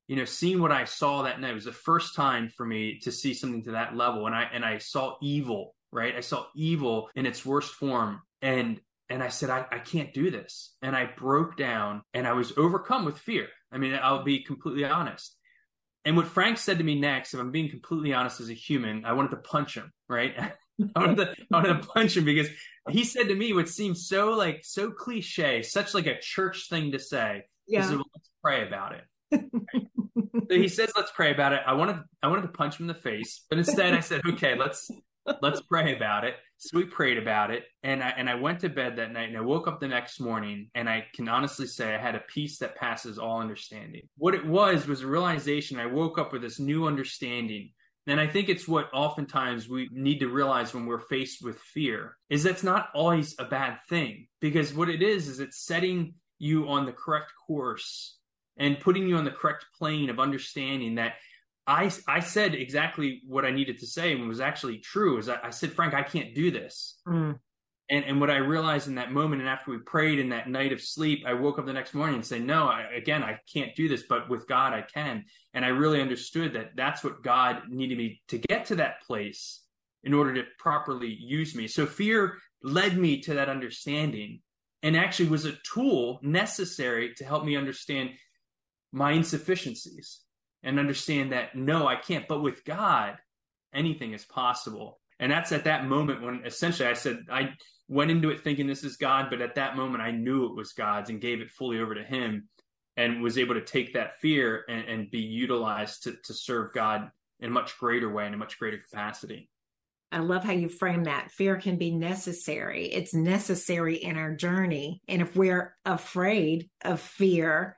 you 0.07 0.15
know, 0.15 0.25
seeing 0.25 0.61
what 0.61 0.71
I 0.71 0.85
saw 0.85 1.23
that 1.23 1.41
night 1.41 1.53
was 1.55 1.65
the 1.65 1.73
first 1.73 2.15
time 2.15 2.49
for 2.55 2.65
me 2.65 2.99
to 3.03 3.11
see 3.11 3.33
something 3.33 3.63
to 3.65 3.71
that 3.71 3.95
level. 3.95 4.25
And 4.25 4.35
I 4.35 4.43
and 4.53 4.63
I 4.63 4.77
saw 4.77 5.17
evil, 5.21 5.75
right? 5.91 6.15
I 6.15 6.21
saw 6.21 6.45
evil 6.55 7.09
in 7.15 7.25
its 7.25 7.45
worst 7.45 7.73
form. 7.73 8.21
And 8.41 8.79
and 9.09 9.21
I 9.21 9.27
said, 9.27 9.49
I, 9.49 9.65
I 9.71 9.79
can't 9.79 10.13
do 10.13 10.31
this. 10.31 10.75
And 10.81 10.95
I 10.95 11.09
broke 11.17 11.57
down 11.57 12.03
and 12.13 12.25
I 12.25 12.33
was 12.33 12.53
overcome 12.57 13.05
with 13.05 13.17
fear. 13.17 13.47
I 13.71 13.77
mean, 13.77 13.97
I'll 14.01 14.23
be 14.23 14.43
completely 14.43 14.85
honest. 14.85 15.35
And 16.05 16.15
what 16.15 16.27
Frank 16.27 16.57
said 16.57 16.77
to 16.77 16.83
me 16.83 16.99
next, 16.99 17.33
if 17.33 17.39
I'm 17.39 17.51
being 17.51 17.69
completely 17.69 18.13
honest 18.13 18.39
as 18.39 18.49
a 18.49 18.53
human, 18.53 19.03
I 19.03 19.13
wanted 19.13 19.31
to 19.31 19.37
punch 19.37 19.75
him, 19.75 19.91
right? 20.07 20.33
I 20.95 20.99
wanted 20.99 21.15
to, 21.17 21.35
I 21.51 21.57
wanted 21.57 21.81
to 21.81 21.87
punch 21.87 22.17
him 22.17 22.25
because 22.25 22.47
he 22.89 23.03
said 23.03 23.27
to 23.27 23.35
me 23.35 23.53
what 23.53 23.69
seemed 23.69 23.97
so 23.97 24.31
like 24.31 24.61
so 24.63 24.91
cliche, 24.91 25.61
such 25.63 25.93
like 25.93 26.07
a 26.07 26.19
church 26.19 26.67
thing 26.69 26.91
to 26.91 26.99
say. 26.99 27.43
Yeah. 27.67 27.83
Said, 27.83 27.95
well, 27.95 28.05
let's 28.15 28.29
pray 28.43 28.67
about 28.67 28.95
it. 28.95 29.03
so 29.31 30.49
he 30.49 30.67
says, 30.67 30.91
let's 30.95 31.11
pray 31.11 31.31
about 31.31 31.53
it. 31.53 31.61
I 31.65 31.73
wanted 31.73 31.97
I 32.23 32.27
wanted 32.27 32.43
to 32.43 32.49
punch 32.49 32.79
him 32.79 32.83
in 32.83 32.87
the 32.87 33.01
face, 33.01 33.45
but 33.49 33.57
instead 33.57 33.93
I 33.93 33.99
said, 33.99 34.21
okay, 34.25 34.57
let's 34.57 34.89
let's 35.41 35.61
pray 35.61 35.95
about 35.95 36.23
it. 36.23 36.35
So 36.57 36.77
we 36.77 36.85
prayed 36.85 37.17
about 37.17 37.51
it, 37.51 37.63
and 37.83 38.03
I 38.03 38.09
and 38.09 38.29
I 38.29 38.35
went 38.35 38.59
to 38.61 38.69
bed 38.69 38.97
that 38.97 39.13
night, 39.13 39.29
and 39.29 39.37
I 39.37 39.41
woke 39.41 39.67
up 39.67 39.79
the 39.79 39.87
next 39.87 40.19
morning, 40.19 40.69
and 40.75 40.89
I 40.89 41.05
can 41.13 41.29
honestly 41.29 41.67
say 41.67 41.95
I 41.95 41.99
had 41.99 42.15
a 42.15 42.23
peace 42.27 42.57
that 42.59 42.75
passes 42.75 43.17
all 43.17 43.39
understanding. 43.39 44.01
What 44.17 44.35
it 44.35 44.45
was 44.45 44.87
was 44.87 45.01
a 45.01 45.07
realization. 45.07 45.79
I 45.79 45.85
woke 45.85 46.17
up 46.17 46.33
with 46.33 46.41
this 46.41 46.59
new 46.59 46.85
understanding. 46.85 47.71
And 48.07 48.19
I 48.19 48.27
think 48.27 48.49
it's 48.49 48.67
what 48.67 48.89
oftentimes 48.93 49.69
we 49.69 49.89
need 49.91 50.19
to 50.19 50.29
realize 50.29 50.73
when 50.73 50.85
we're 50.85 50.99
faced 50.99 51.43
with 51.43 51.59
fear 51.59 52.17
is 52.29 52.43
that's 52.43 52.63
not 52.63 52.89
always 52.95 53.35
a 53.37 53.45
bad 53.45 53.79
thing 53.87 54.27
because 54.39 54.73
what 54.73 54.89
it 54.89 55.01
is 55.01 55.27
is 55.27 55.39
it's 55.39 55.63
setting 55.63 56.15
you 56.39 56.69
on 56.69 56.85
the 56.85 56.91
correct 56.91 57.33
course 57.45 58.17
and 58.57 58.79
putting 58.79 59.07
you 59.07 59.15
on 59.17 59.25
the 59.25 59.31
correct 59.31 59.65
plane 59.77 60.09
of 60.09 60.19
understanding 60.19 60.95
that 60.95 61.13
I, 61.67 61.91
I 62.07 62.19
said 62.21 62.55
exactly 62.55 63.21
what 63.27 63.45
I 63.45 63.51
needed 63.51 63.79
to 63.79 63.85
say 63.85 64.13
and 64.13 64.27
was 64.27 64.39
actually 64.39 64.79
true 64.79 65.19
is 65.19 65.29
I, 65.29 65.37
I 65.43 65.49
said, 65.51 65.73
Frank, 65.73 65.93
I 65.93 66.01
can't 66.01 66.33
do 66.33 66.49
this. 66.49 66.99
Mm. 67.07 67.37
And, 67.89 68.05
and 68.05 68.19
what 68.19 68.29
I 68.29 68.37
realized 68.37 68.87
in 68.87 68.95
that 68.95 69.11
moment 69.11 69.41
and 69.41 69.49
after 69.49 69.71
we 69.71 69.79
prayed 69.79 70.19
in 70.19 70.29
that 70.29 70.47
night 70.47 70.71
of 70.71 70.81
sleep, 70.81 71.23
I 71.25 71.33
woke 71.33 71.57
up 71.57 71.65
the 71.65 71.73
next 71.73 71.95
morning 71.95 72.15
and 72.15 72.25
said, 72.25 72.43
no, 72.43 72.67
I, 72.67 72.85
again, 72.95 73.23
I 73.23 73.39
can't 73.51 73.75
do 73.75 73.89
this, 73.89 74.03
but 74.07 74.29
with 74.29 74.47
God, 74.47 74.73
I 74.73 74.83
can. 74.83 75.25
And 75.55 75.65
I 75.65 75.69
really 75.69 75.99
understood 75.99 76.53
that 76.53 76.75
that's 76.75 77.03
what 77.03 77.23
God 77.23 77.63
needed 77.67 77.97
me 77.97 78.21
to 78.27 78.37
get 78.37 78.65
to 78.67 78.75
that 78.75 79.01
place 79.01 79.63
in 80.03 80.13
order 80.13 80.35
to 80.35 80.43
properly 80.59 81.09
use 81.09 81.55
me. 81.55 81.67
So 81.67 81.87
fear 81.87 82.37
led 82.61 82.95
me 82.95 83.21
to 83.21 83.33
that 83.35 83.49
understanding 83.49 84.41
and 84.83 84.95
actually 84.95 85.29
was 85.29 85.45
a 85.45 85.57
tool 85.73 86.19
necessary 86.21 87.13
to 87.15 87.25
help 87.25 87.43
me 87.43 87.57
understand 87.57 88.11
my 88.91 89.11
insufficiencies 89.11 90.19
and 90.63 90.79
understand 90.79 91.31
that 91.31 91.55
no, 91.55 91.87
I 91.87 91.95
can't. 91.95 92.27
But 92.27 92.41
with 92.41 92.63
God, 92.65 93.17
anything 93.73 94.13
is 94.13 94.25
possible. 94.25 94.99
And 95.19 95.31
that's 95.31 95.51
at 95.51 95.65
that 95.65 95.85
moment 95.85 96.21
when 96.21 96.41
essentially 96.45 96.87
I 96.87 96.93
said, 96.93 97.25
I 97.29 97.53
went 97.87 98.11
into 98.11 98.29
it 98.29 98.43
thinking 98.43 98.67
this 98.67 98.83
is 98.83 98.97
God, 98.97 99.27
but 99.29 99.41
at 99.41 99.55
that 99.55 99.75
moment 99.75 100.01
I 100.01 100.11
knew 100.11 100.45
it 100.45 100.55
was 100.55 100.73
God's 100.73 101.09
and 101.09 101.19
gave 101.19 101.41
it 101.41 101.51
fully 101.51 101.79
over 101.79 101.95
to 101.95 102.03
Him 102.03 102.47
and 102.95 103.21
was 103.21 103.37
able 103.37 103.55
to 103.55 103.61
take 103.61 103.93
that 103.93 104.19
fear 104.21 104.65
and, 104.69 104.85
and 104.85 105.11
be 105.11 105.19
utilized 105.19 106.03
to, 106.03 106.15
to 106.25 106.33
serve 106.33 106.73
God 106.73 107.09
in 107.39 107.49
a 107.49 107.53
much 107.53 107.77
greater 107.77 108.11
way 108.11 108.27
in 108.27 108.33
a 108.33 108.37
much 108.37 108.59
greater 108.59 108.77
capacity. 108.77 109.49
I 110.11 110.19
love 110.19 110.43
how 110.43 110.53
you 110.53 110.69
frame 110.69 111.03
that. 111.03 111.31
Fear 111.31 111.57
can 111.57 111.77
be 111.77 111.91
necessary. 111.91 112.87
It's 112.87 113.13
necessary 113.13 113.95
in 113.95 114.17
our 114.17 114.33
journey. 114.33 115.01
And 115.07 115.21
if 115.21 115.35
we're 115.35 115.75
afraid 115.85 116.69
of 116.83 116.99
fear, 116.99 117.77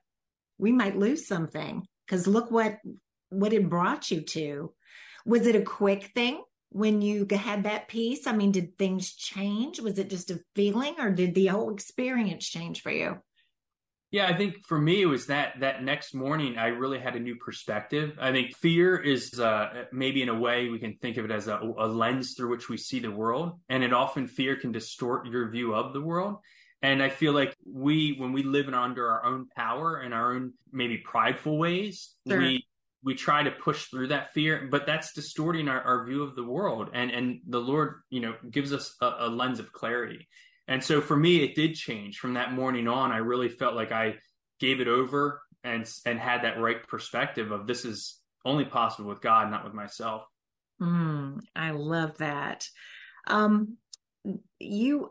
we 0.58 0.72
might 0.72 0.98
lose 0.98 1.28
something 1.28 1.86
because 2.06 2.28
look 2.28 2.50
what 2.50 2.78
what 3.30 3.54
it 3.54 3.70
brought 3.70 4.12
you 4.12 4.22
to. 4.22 4.74
Was 5.26 5.46
it 5.46 5.56
a 5.56 5.62
quick 5.62 6.12
thing 6.16 6.42
when 6.72 7.02
you 7.02 7.28
had 7.30 7.64
that 7.64 7.88
peace? 7.88 8.26
I 8.26 8.34
mean, 8.34 8.52
did 8.52 8.78
things 8.78 9.14
change? 9.14 9.80
Was 9.80 10.00
it 10.00 10.10
just 10.10 10.32
a 10.32 10.40
feeling 10.56 10.96
or 11.00 11.12
did 11.12 11.36
the 11.36 11.48
whole 11.48 11.74
experience 11.74 12.48
change 12.48 12.82
for 12.82 12.92
you? 12.92 13.18
Yeah, 14.10 14.28
I 14.28 14.36
think 14.36 14.66
for 14.68 14.78
me 14.78 15.02
it 15.02 15.06
was 15.06 15.28
that 15.28 15.62
that 15.62 15.84
next 15.84 16.14
morning 16.14 16.58
I 16.58 16.68
really 16.68 17.00
had 17.00 17.16
a 17.16 17.20
new 17.20 17.38
perspective. 17.38 18.18
I 18.20 18.34
think 18.34 18.56
fear 18.58 18.98
is 18.98 19.40
uh, 19.40 19.86
maybe 19.94 20.22
in 20.22 20.28
a 20.28 20.38
way 20.38 20.68
we 20.68 20.80
can 20.80 20.98
think 21.02 21.16
of 21.16 21.24
it 21.24 21.32
as 21.32 21.48
a, 21.48 21.58
a 21.58 21.88
lens 21.88 22.34
through 22.36 22.50
which 22.50 22.68
we 22.68 22.76
see 22.76 23.00
the 23.00 23.12
world, 23.12 23.60
and 23.70 23.84
it 23.84 23.94
often 23.94 24.28
fear 24.28 24.58
can 24.58 24.74
distort 24.74 25.28
your 25.28 25.50
view 25.50 25.74
of 25.74 25.94
the 25.94 26.02
world. 26.02 26.40
And 26.82 27.02
I 27.02 27.10
feel 27.10 27.32
like 27.32 27.56
we, 27.66 28.16
when 28.18 28.34
we 28.34 28.44
live 28.44 28.68
in 28.68 28.74
under 28.74 29.08
our 29.08 29.24
own 29.24 29.48
power 29.56 29.98
and 29.98 30.14
our 30.14 30.34
own 30.34 30.54
maybe 30.72 30.98
prideful 30.98 31.58
ways, 31.58 32.16
sure. 32.28 32.40
we 32.40 32.66
we 33.04 33.16
try 33.16 33.44
to 33.44 33.52
push 33.52 33.86
through 33.86 34.08
that 34.08 34.34
fear, 34.34 34.68
but 34.70 34.86
that's 34.86 35.14
distorting 35.14 35.68
our, 35.68 35.82
our 35.82 36.06
view 36.06 36.24
of 36.24 36.36
the 36.36 36.44
world. 36.44 36.90
And 36.94 37.12
and 37.12 37.40
the 37.48 37.60
Lord, 37.60 38.02
you 38.10 38.20
know, 38.20 38.36
gives 38.50 38.74
us 38.74 38.96
a, 39.02 39.14
a 39.20 39.30
lens 39.30 39.60
of 39.60 39.72
clarity. 39.72 40.28
And 40.68 40.84
so 40.84 41.02
for 41.02 41.18
me, 41.18 41.44
it 41.44 41.56
did 41.56 41.76
change 41.76 42.20
from 42.20 42.36
that 42.36 42.54
morning 42.54 42.88
on. 42.88 43.12
I 43.12 43.18
really 43.18 43.50
felt 43.50 43.76
like 43.76 43.92
I 43.92 44.16
gave 44.60 44.80
it 44.80 44.88
over 44.88 45.42
and 45.64 45.90
and 46.06 46.20
had 46.20 46.44
that 46.44 46.60
right 46.60 46.88
perspective 46.88 47.52
of 47.52 47.68
this 47.68 47.86
is 47.86 48.20
only 48.46 48.66
possible 48.66 49.10
with 49.10 49.22
God, 49.22 49.52
not 49.52 49.64
with 49.64 49.74
myself. 49.74 50.24
Mm, 50.82 51.42
I 51.56 51.72
love 51.72 52.18
that. 52.18 52.68
Um, 53.28 53.78
you 54.60 55.10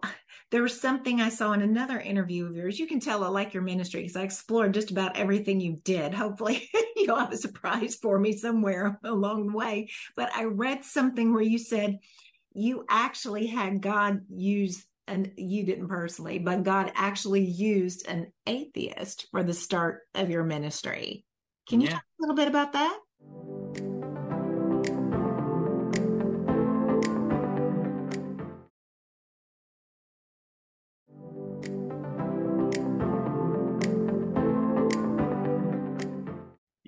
there 0.53 0.63
was 0.63 0.81
something 0.81 1.21
i 1.21 1.29
saw 1.29 1.53
in 1.53 1.63
another 1.63 1.99
interview 1.99 2.47
of 2.47 2.55
yours 2.55 2.79
you 2.79 2.87
can 2.87 3.01
tell 3.01 3.25
i 3.25 3.29
like 3.29 3.53
your 3.53 3.63
ministry 3.63 4.03
because 4.03 4.17
i 4.17 4.23
explored 4.23 4.73
just 4.73 4.93
about 4.93 5.17
everything 5.17 5.61
you 5.61 5.77
did 5.83 6.15
hopefully 6.15 6.71
you'll 6.97 7.19
have 7.19 7.33
a 7.33 7.37
surprise 7.37 7.97
for 7.97 8.21
me 8.21 8.37
somewhere 8.37 9.01
along 9.05 9.49
the 9.49 9.57
way 9.57 9.89
but 10.15 10.31
i 10.37 10.45
read 10.45 10.85
something 10.85 11.33
where 11.33 11.43
you 11.43 11.59
said 11.59 11.99
you 12.53 12.85
actually 12.89 13.47
had 13.47 13.83
god 13.83 14.21
use 14.29 14.87
and 15.11 15.33
you 15.37 15.67
didn't 15.67 15.89
personally, 15.89 16.39
but 16.39 16.63
God 16.63 16.93
actually 16.95 17.45
used 17.45 18.07
an 18.07 18.33
atheist 18.47 19.27
for 19.33 19.43
the 19.43 19.53
start 19.53 20.03
of 20.15 20.31
your 20.31 20.45
ministry. 20.45 21.25
Can 21.69 21.81
you 21.81 21.89
yeah. 21.89 21.95
talk 21.95 22.03
a 22.03 22.23
little 22.23 22.37
bit 22.37 22.49
about 22.49 22.73
that? 22.75 22.99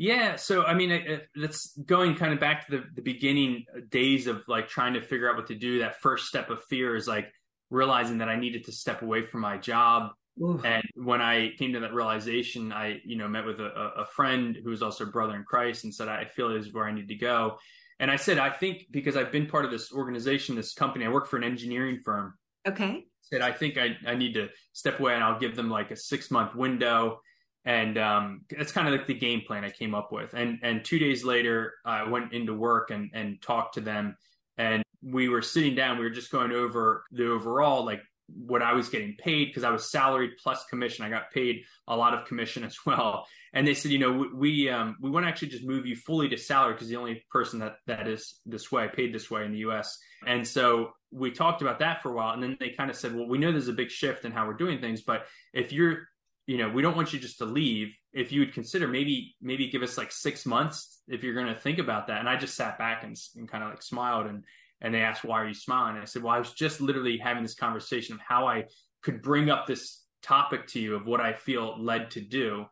Yeah, 0.02 0.36
so 0.36 0.64
I 0.64 0.74
mean, 0.74 0.90
it, 0.90 1.28
it's 1.34 1.76
going 1.86 2.16
kind 2.16 2.32
of 2.32 2.40
back 2.40 2.66
to 2.66 2.78
the, 2.78 2.84
the 2.94 3.02
beginning 3.02 3.64
uh, 3.74 3.80
days 3.88 4.26
of 4.26 4.42
like 4.48 4.68
trying 4.68 4.94
to 4.94 5.00
figure 5.00 5.30
out 5.30 5.36
what 5.36 5.46
to 5.46 5.54
do. 5.54 5.78
That 5.78 6.00
first 6.00 6.26
step 6.26 6.50
of 6.50 6.64
fear 6.64 6.96
is 6.96 7.06
like, 7.06 7.28
realizing 7.72 8.18
that 8.18 8.28
I 8.28 8.36
needed 8.36 8.66
to 8.66 8.72
step 8.72 9.00
away 9.00 9.24
from 9.24 9.40
my 9.40 9.56
job. 9.56 10.12
Oof. 10.42 10.62
And 10.64 10.84
when 10.94 11.22
I 11.22 11.52
came 11.58 11.72
to 11.72 11.80
that 11.80 11.94
realization, 11.94 12.70
I, 12.70 13.00
you 13.02 13.16
know, 13.16 13.26
met 13.26 13.46
with 13.46 13.60
a, 13.60 13.92
a 13.96 14.06
friend 14.06 14.58
who 14.62 14.68
was 14.70 14.82
also 14.82 15.04
a 15.04 15.06
brother 15.06 15.34
in 15.34 15.44
Christ 15.44 15.84
and 15.84 15.94
said, 15.94 16.08
I 16.08 16.26
feel 16.26 16.50
this 16.50 16.66
is 16.66 16.72
where 16.74 16.84
I 16.84 16.92
need 16.92 17.08
to 17.08 17.14
go. 17.14 17.56
And 17.98 18.10
I 18.10 18.16
said, 18.16 18.38
I 18.38 18.50
think 18.50 18.88
because 18.90 19.16
I've 19.16 19.32
been 19.32 19.46
part 19.46 19.64
of 19.64 19.70
this 19.70 19.90
organization, 19.90 20.54
this 20.54 20.74
company, 20.74 21.06
I 21.06 21.08
work 21.08 21.26
for 21.28 21.38
an 21.38 21.44
engineering 21.44 22.00
firm. 22.04 22.34
Okay. 22.68 23.06
Said, 23.22 23.40
I 23.40 23.52
think 23.52 23.78
I, 23.78 23.96
I 24.06 24.16
need 24.16 24.34
to 24.34 24.48
step 24.74 25.00
away 25.00 25.14
and 25.14 25.24
I'll 25.24 25.40
give 25.40 25.56
them 25.56 25.70
like 25.70 25.90
a 25.90 25.96
six 25.96 26.30
month 26.30 26.54
window. 26.54 27.20
And 27.64 27.96
um, 27.96 28.42
that's 28.50 28.72
kind 28.72 28.88
of 28.88 28.92
like 28.92 29.06
the 29.06 29.14
game 29.14 29.42
plan 29.46 29.64
I 29.64 29.70
came 29.70 29.94
up 29.94 30.10
with. 30.12 30.34
And 30.34 30.58
and 30.62 30.84
two 30.84 30.98
days 30.98 31.24
later, 31.24 31.74
I 31.84 32.08
went 32.08 32.32
into 32.32 32.54
work 32.54 32.90
and 32.90 33.10
and 33.14 33.40
talked 33.40 33.74
to 33.74 33.80
them. 33.80 34.16
And 34.58 34.82
we 35.02 35.28
were 35.28 35.42
sitting 35.42 35.74
down, 35.74 35.98
we 35.98 36.04
were 36.04 36.10
just 36.10 36.30
going 36.30 36.52
over 36.52 37.04
the 37.10 37.30
overall, 37.30 37.84
like 37.84 38.02
what 38.34 38.62
I 38.62 38.72
was 38.72 38.88
getting 38.88 39.16
paid 39.16 39.46
because 39.46 39.64
I 39.64 39.70
was 39.70 39.90
salaried 39.90 40.32
plus 40.42 40.64
commission. 40.66 41.04
I 41.04 41.10
got 41.10 41.30
paid 41.30 41.64
a 41.88 41.96
lot 41.96 42.14
of 42.14 42.26
commission 42.26 42.64
as 42.70 42.76
well. 42.84 43.26
And 43.52 43.66
they 43.66 43.74
said, 43.74 43.92
you 43.92 43.98
know, 43.98 44.12
we 44.12 44.32
we, 44.34 44.70
um, 44.70 44.96
we 45.00 45.10
want 45.10 45.24
to 45.24 45.28
actually 45.28 45.48
just 45.48 45.64
move 45.64 45.86
you 45.86 45.94
fully 45.94 46.28
to 46.30 46.38
salary 46.38 46.72
because 46.74 46.88
the 46.88 46.96
only 46.96 47.24
person 47.30 47.58
that 47.60 47.76
that 47.86 48.08
is 48.08 48.40
this 48.46 48.72
way, 48.72 48.88
paid 48.94 49.14
this 49.14 49.30
way 49.30 49.44
in 49.44 49.52
the 49.52 49.58
U.S. 49.58 49.98
And 50.26 50.46
so 50.46 50.92
we 51.10 51.30
talked 51.30 51.60
about 51.60 51.80
that 51.80 52.02
for 52.02 52.10
a 52.10 52.14
while, 52.14 52.32
and 52.32 52.42
then 52.42 52.56
they 52.58 52.70
kind 52.70 52.90
of 52.90 52.96
said, 52.96 53.14
well, 53.14 53.28
we 53.28 53.38
know 53.38 53.52
there's 53.52 53.68
a 53.68 53.74
big 53.74 53.90
shift 53.90 54.24
in 54.24 54.32
how 54.32 54.46
we're 54.46 54.54
doing 54.54 54.80
things, 54.80 55.02
but 55.02 55.26
if 55.52 55.72
you're 55.72 56.08
you 56.52 56.58
know, 56.58 56.68
we 56.68 56.82
don't 56.82 56.94
want 56.94 57.14
you 57.14 57.18
just 57.18 57.38
to 57.38 57.46
leave. 57.46 57.96
If 58.12 58.30
you 58.30 58.40
would 58.40 58.52
consider 58.52 58.86
maybe 58.86 59.34
maybe 59.40 59.70
give 59.70 59.82
us 59.82 59.96
like 59.96 60.12
six 60.12 60.44
months 60.44 61.00
if 61.08 61.22
you're 61.22 61.32
going 61.32 61.46
to 61.46 61.58
think 61.58 61.78
about 61.78 62.08
that. 62.08 62.20
And 62.20 62.28
I 62.28 62.36
just 62.36 62.54
sat 62.54 62.76
back 62.76 63.04
and, 63.04 63.16
and 63.36 63.48
kind 63.48 63.64
of 63.64 63.70
like 63.70 63.82
smiled 63.82 64.26
and 64.26 64.44
and 64.82 64.92
they 64.92 65.00
asked, 65.00 65.24
Why 65.24 65.40
are 65.40 65.48
you 65.48 65.54
smiling? 65.54 65.94
And 65.94 66.02
I 66.02 66.04
said, 66.04 66.22
Well, 66.22 66.34
I 66.34 66.38
was 66.38 66.52
just 66.52 66.82
literally 66.82 67.16
having 67.16 67.42
this 67.42 67.54
conversation 67.54 68.16
of 68.16 68.20
how 68.20 68.48
I 68.48 68.64
could 69.02 69.22
bring 69.22 69.48
up 69.48 69.66
this 69.66 70.02
topic 70.22 70.66
to 70.68 70.80
you 70.80 70.94
of 70.94 71.06
what 71.06 71.22
I 71.22 71.32
feel 71.32 71.82
led 71.82 72.10
to 72.10 72.20
do, 72.20 72.66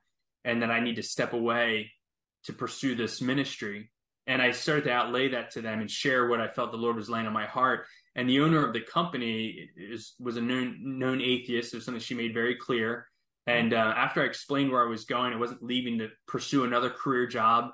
and 0.44 0.60
that 0.60 0.70
I 0.70 0.80
need 0.80 0.96
to 0.96 1.02
step 1.02 1.32
away 1.32 1.90
to 2.44 2.52
pursue 2.52 2.94
this 2.94 3.22
ministry. 3.22 3.90
And 4.26 4.42
I 4.42 4.50
started 4.50 4.84
to 4.84 4.92
outlay 4.92 5.28
that 5.28 5.52
to 5.52 5.62
them 5.62 5.80
and 5.80 5.90
share 5.90 6.28
what 6.28 6.42
I 6.42 6.48
felt 6.48 6.70
the 6.70 6.76
Lord 6.76 6.96
was 6.96 7.08
laying 7.08 7.26
on 7.26 7.32
my 7.32 7.46
heart. 7.46 7.86
And 8.14 8.28
the 8.28 8.40
owner 8.40 8.62
of 8.66 8.74
the 8.74 8.82
company 8.82 9.70
is 9.74 10.12
was 10.20 10.36
a 10.36 10.42
known 10.42 10.98
known 10.98 11.22
atheist. 11.22 11.72
It 11.72 11.78
was 11.78 11.86
something 11.86 12.02
she 12.02 12.14
made 12.14 12.34
very 12.34 12.56
clear. 12.56 13.06
And 13.46 13.72
uh, 13.72 13.94
after 13.96 14.22
I 14.22 14.26
explained 14.26 14.70
where 14.70 14.84
I 14.84 14.88
was 14.88 15.04
going, 15.04 15.32
I 15.32 15.36
wasn't 15.36 15.62
leaving 15.62 15.98
to 15.98 16.08
pursue 16.26 16.64
another 16.64 16.90
career 16.90 17.26
job. 17.26 17.70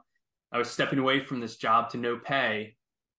I 0.52 0.58
was 0.58 0.70
stepping 0.70 0.98
away 0.98 1.20
from 1.20 1.40
this 1.40 1.56
job 1.56 1.90
to 1.90 1.98
no 1.98 2.18
pay 2.18 2.76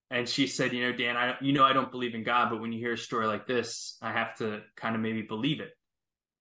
and 0.09 0.27
she 0.27 0.47
said, 0.47 0.73
you 0.73 0.83
know, 0.83 0.95
Dan, 0.95 1.17
I 1.17 1.35
you 1.41 1.51
know 1.51 1.65
I 1.65 1.73
don't 1.73 1.91
believe 1.91 2.15
in 2.15 2.23
God, 2.23 2.49
but 2.49 2.61
when 2.61 2.71
you 2.71 2.79
hear 2.79 2.93
a 2.93 2.97
story 2.97 3.27
like 3.27 3.45
this, 3.45 3.97
I 4.01 4.11
have 4.11 4.37
to 4.37 4.61
kind 4.75 4.95
of 4.95 5.01
maybe 5.01 5.21
believe 5.21 5.59
it 5.59 5.71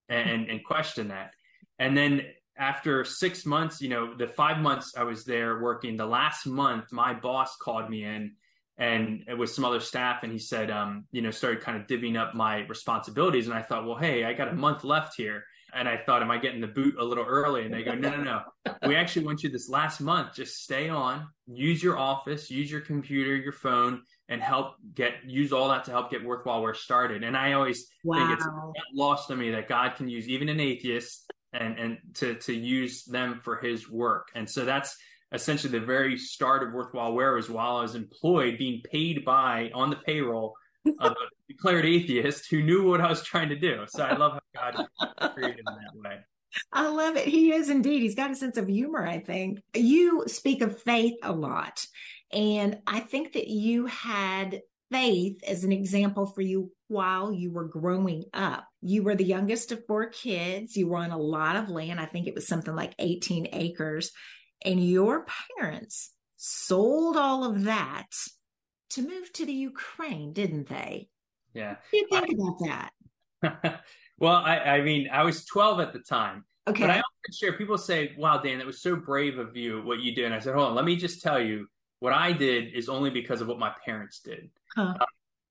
and 0.07 0.49
and 0.49 0.63
question 0.63 1.09
that. 1.09 1.33
And 1.77 1.97
then 1.97 2.21
after 2.57 3.03
six 3.03 3.45
months, 3.45 3.81
you 3.81 3.89
know, 3.89 4.15
the 4.15 4.27
five 4.27 4.59
months 4.59 4.93
I 4.95 5.03
was 5.03 5.25
there 5.25 5.61
working, 5.61 5.97
the 5.97 6.07
last 6.07 6.45
month, 6.47 6.91
my 6.91 7.13
boss 7.13 7.55
called 7.57 7.89
me 7.89 8.03
in 8.03 8.33
and 8.77 9.25
with 9.37 9.49
some 9.49 9.65
other 9.65 9.79
staff, 9.79 10.23
and 10.23 10.31
he 10.31 10.39
said, 10.39 10.71
um, 10.71 11.05
you 11.11 11.21
know, 11.21 11.31
started 11.31 11.61
kind 11.61 11.79
of 11.79 11.87
divvying 11.87 12.17
up 12.17 12.35
my 12.35 12.59
responsibilities. 12.67 13.47
And 13.47 13.55
I 13.55 13.63
thought, 13.63 13.85
well, 13.85 13.97
hey, 13.97 14.23
I 14.23 14.33
got 14.33 14.47
a 14.47 14.53
month 14.53 14.83
left 14.83 15.15
here. 15.17 15.43
And 15.73 15.87
I 15.87 15.97
thought, 15.97 16.21
am 16.21 16.31
I 16.31 16.37
getting 16.37 16.61
the 16.61 16.67
boot 16.67 16.95
a 16.97 17.03
little 17.03 17.25
early? 17.25 17.65
And 17.65 17.73
they 17.73 17.83
go, 17.83 17.93
no, 17.93 18.09
no, 18.15 18.23
no. 18.23 18.73
we 18.87 18.95
actually 18.95 19.25
want 19.25 19.43
you 19.43 19.49
this 19.49 19.69
last 19.69 19.99
month. 19.99 20.33
Just 20.33 20.63
stay 20.63 20.89
on, 20.89 21.27
use 21.45 21.83
your 21.83 21.97
office, 21.97 22.49
use 22.49 22.71
your 22.71 22.81
computer, 22.81 23.35
your 23.35 23.51
phone, 23.51 24.01
and 24.29 24.41
help 24.41 24.75
get 24.93 25.13
use 25.25 25.51
all 25.51 25.69
that 25.69 25.85
to 25.85 25.91
help 25.91 26.09
get 26.09 26.23
worthwhile 26.23 26.61
wear 26.61 26.73
started. 26.73 27.23
And 27.23 27.35
I 27.35 27.53
always 27.53 27.87
wow. 28.03 28.27
think 28.27 28.39
it's 28.39 28.47
lost 28.93 29.29
on 29.31 29.39
me 29.39 29.51
that 29.51 29.67
God 29.67 29.95
can 29.95 30.07
use 30.07 30.27
even 30.27 30.49
an 30.49 30.59
atheist 30.59 31.29
and 31.53 31.77
and 31.77 31.97
to 32.15 32.35
to 32.35 32.53
use 32.53 33.03
them 33.03 33.41
for 33.43 33.57
His 33.57 33.89
work. 33.89 34.29
And 34.35 34.49
so 34.49 34.65
that's 34.65 34.95
essentially 35.33 35.77
the 35.77 35.85
very 35.85 36.17
start 36.17 36.63
of 36.63 36.73
worthwhile 36.73 37.13
wear 37.13 37.33
was 37.33 37.49
while 37.49 37.77
I 37.77 37.81
was 37.81 37.95
employed, 37.95 38.57
being 38.57 38.81
paid 38.89 39.25
by 39.25 39.71
on 39.73 39.89
the 39.89 39.97
payroll 39.97 40.55
of 40.99 41.11
a 41.11 41.15
declared 41.57 41.85
atheist 41.85 42.49
who 42.49 42.61
knew 42.61 42.87
what 42.87 43.01
I 43.01 43.09
was 43.09 43.23
trying 43.23 43.49
to 43.49 43.55
do. 43.55 43.85
So 43.87 44.03
I 44.03 44.15
love 44.15 44.39
how 44.53 44.71
God 44.71 45.33
created 45.33 45.59
in 45.59 45.65
that 45.65 45.95
way. 45.95 46.17
I 46.71 46.87
love 46.87 47.17
it. 47.17 47.27
He 47.27 47.51
is 47.51 47.69
indeed. 47.69 48.01
He's 48.01 48.15
got 48.15 48.31
a 48.31 48.35
sense 48.35 48.57
of 48.57 48.67
humor, 48.67 49.05
I 49.05 49.19
think. 49.19 49.59
You 49.75 50.23
speak 50.27 50.61
of 50.61 50.81
faith 50.81 51.15
a 51.23 51.31
lot. 51.31 51.85
And 52.31 52.79
I 52.85 52.99
think 52.99 53.33
that 53.33 53.47
you 53.47 53.87
had 53.87 54.61
faith 54.91 55.43
as 55.43 55.63
an 55.63 55.71
example 55.71 56.25
for 56.25 56.41
you 56.41 56.71
while 56.87 57.33
you 57.33 57.51
were 57.51 57.67
growing 57.67 58.23
up. 58.33 58.65
You 58.81 59.03
were 59.03 59.15
the 59.15 59.25
youngest 59.25 59.71
of 59.71 59.85
four 59.85 60.07
kids. 60.07 60.75
You 60.75 60.87
were 60.87 60.97
on 60.97 61.11
a 61.11 61.17
lot 61.17 61.55
of 61.55 61.69
land. 61.69 61.99
I 61.99 62.05
think 62.05 62.27
it 62.27 62.35
was 62.35 62.47
something 62.47 62.75
like 62.75 62.95
18 62.99 63.49
acres. 63.51 64.11
And 64.63 64.83
your 64.83 65.25
parents 65.57 66.11
sold 66.37 67.17
all 67.17 67.43
of 67.43 67.65
that 67.65 68.07
to 68.91 69.01
move 69.01 69.31
to 69.33 69.45
the 69.45 69.53
Ukraine, 69.53 70.33
didn't 70.33 70.69
they? 70.69 71.09
Yeah. 71.57 71.69
What 71.69 71.79
do 71.91 71.97
you 71.97 72.07
think 72.07 72.29
I, 72.29 72.33
about 72.33 72.91
that? 73.41 73.81
well, 74.19 74.35
I, 74.35 74.57
I 74.57 74.81
mean, 74.81 75.09
I 75.11 75.23
was 75.23 75.45
12 75.45 75.79
at 75.79 75.93
the 75.93 75.99
time. 75.99 76.45
Okay. 76.67 76.81
But 76.81 76.89
I 76.89 76.97
often 76.99 77.33
share, 77.33 77.53
people 77.53 77.77
say, 77.77 78.13
wow, 78.17 78.37
Dan, 78.39 78.57
that 78.57 78.67
was 78.67 78.81
so 78.81 78.95
brave 78.95 79.39
of 79.39 79.55
you, 79.55 79.81
what 79.83 79.99
you 79.99 80.13
did. 80.13 80.25
And 80.25 80.33
I 80.35 80.39
said, 80.39 80.53
hold 80.53 80.69
on, 80.69 80.75
let 80.75 80.85
me 80.85 80.95
just 80.97 81.21
tell 81.21 81.39
you, 81.39 81.67
what 81.99 82.13
I 82.13 82.31
did 82.31 82.73
is 82.73 82.89
only 82.89 83.09
because 83.09 83.41
of 83.41 83.47
what 83.47 83.57
my 83.57 83.71
parents 83.85 84.19
did. 84.19 84.49
Huh. 84.75 84.95
Uh, 84.99 85.05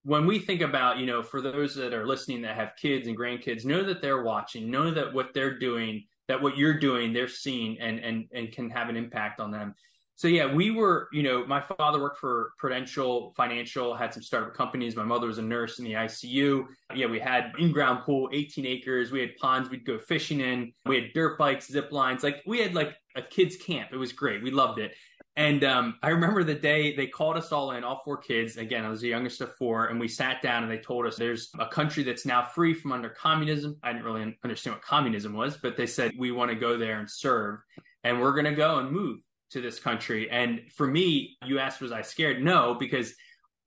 when 0.05 0.27
we 0.27 0.39
think 0.39 0.61
about, 0.61 0.99
you 0.99 1.07
know, 1.07 1.23
for 1.23 1.41
those 1.41 1.75
that 1.75 1.93
are 1.93 2.07
listening 2.07 2.43
that 2.43 2.55
have 2.55 2.77
kids 2.77 3.09
and 3.09 3.19
grandkids, 3.19 3.65
know 3.65 3.83
that 3.83 4.01
they're 4.01 4.23
watching, 4.23 4.71
know 4.71 4.93
that 4.93 5.13
what 5.13 5.35
they're 5.35 5.59
doing, 5.59 6.05
that 6.29 6.41
what 6.41 6.57
you're 6.57 6.79
doing, 6.79 7.13
they're 7.13 7.27
seeing 7.27 7.81
and 7.81 7.99
and 7.99 8.29
and 8.33 8.53
can 8.53 8.71
have 8.71 8.89
an 8.89 8.97
impact 8.97 9.41
on 9.41 9.51
them. 9.51 9.75
So 10.17 10.29
yeah, 10.29 10.53
we 10.53 10.71
were, 10.71 11.09
you 11.13 11.23
know, 11.23 11.47
my 11.47 11.61
father 11.61 12.01
worked 12.01 12.19
for 12.19 12.53
Prudential 12.57 13.35
Financial, 13.37 13.95
had 13.95 14.15
some 14.15 14.23
startup 14.23 14.55
companies. 14.55 14.97
My 14.97 15.05
mother 15.05 15.27
was 15.27 15.37
a 15.37 15.43
nurse 15.43 15.79
in 15.79 15.85
the 15.85 15.93
ICU. 15.93 16.65
Yeah, 16.95 17.07
we 17.07 17.21
had 17.21 17.53
in-ground 17.59 18.03
pool, 18.03 18.31
18 18.33 18.65
acres. 18.65 19.13
We 19.13 19.21
had 19.21 19.37
ponds 19.37 19.69
we'd 19.69 19.85
go 19.85 19.99
fishing 19.99 20.41
in. 20.41 20.73
We 20.87 20.97
had 20.97 21.13
dirt 21.13 21.39
bikes, 21.39 21.69
zip 21.71 21.93
lines. 21.93 22.23
Like 22.23 22.43
we 22.47 22.61
had 22.61 22.75
like 22.75 22.97
a 23.15 23.21
kids 23.21 23.57
camp. 23.57 23.91
It 23.93 23.99
was 23.99 24.13
great. 24.13 24.43
We 24.43 24.51
loved 24.51 24.79
it. 24.79 24.95
And 25.39 25.63
um, 25.65 25.99
I 26.03 26.09
remember 26.09 26.45
the 26.45 26.55
day 26.55 26.97
they 26.97 27.09
called 27.09 27.37
us 27.37 27.53
all 27.53 27.73
in, 27.73 27.85
all 27.85 28.01
four 28.03 28.17
kids. 28.17 28.57
Again, 28.57 28.87
I 28.87 28.89
was 28.89 29.03
the 29.03 29.09
youngest 29.09 29.43
of 29.43 29.55
four, 29.57 29.89
and 29.89 30.01
we 30.01 30.09
sat 30.09 30.41
down 30.41 30.63
and 30.63 30.73
they 30.73 30.79
told 30.79 31.05
us 31.05 31.17
there's 31.17 31.51
a 31.59 31.67
country 31.67 32.03
that's 32.03 32.25
now 32.25 32.43
free 32.43 32.73
from 32.73 32.93
under 32.93 33.11
communism. 33.11 33.77
I 33.83 33.93
didn't 33.93 34.07
really 34.07 34.35
understand 34.43 34.77
what 34.77 34.83
communism 34.83 35.35
was, 35.35 35.59
but 35.59 35.77
they 35.77 35.87
said 35.87 36.13
we 36.17 36.31
want 36.31 36.53
to 36.53 36.57
go 36.57 36.79
there 36.79 37.01
and 37.01 37.11
serve, 37.11 37.61
and 38.03 38.19
we're 38.19 38.33
going 38.33 38.47
to 38.47 38.55
go 38.55 38.79
and 38.79 38.91
move 38.91 39.19
to 39.51 39.61
this 39.61 39.79
country. 39.79 40.31
And 40.31 40.61
for 40.75 40.87
me, 40.87 41.37
you 41.45 41.59
asked, 41.59 41.81
was 41.81 41.93
I 41.93 42.03
scared? 42.03 42.43
No, 42.43 42.75
because 42.75 43.15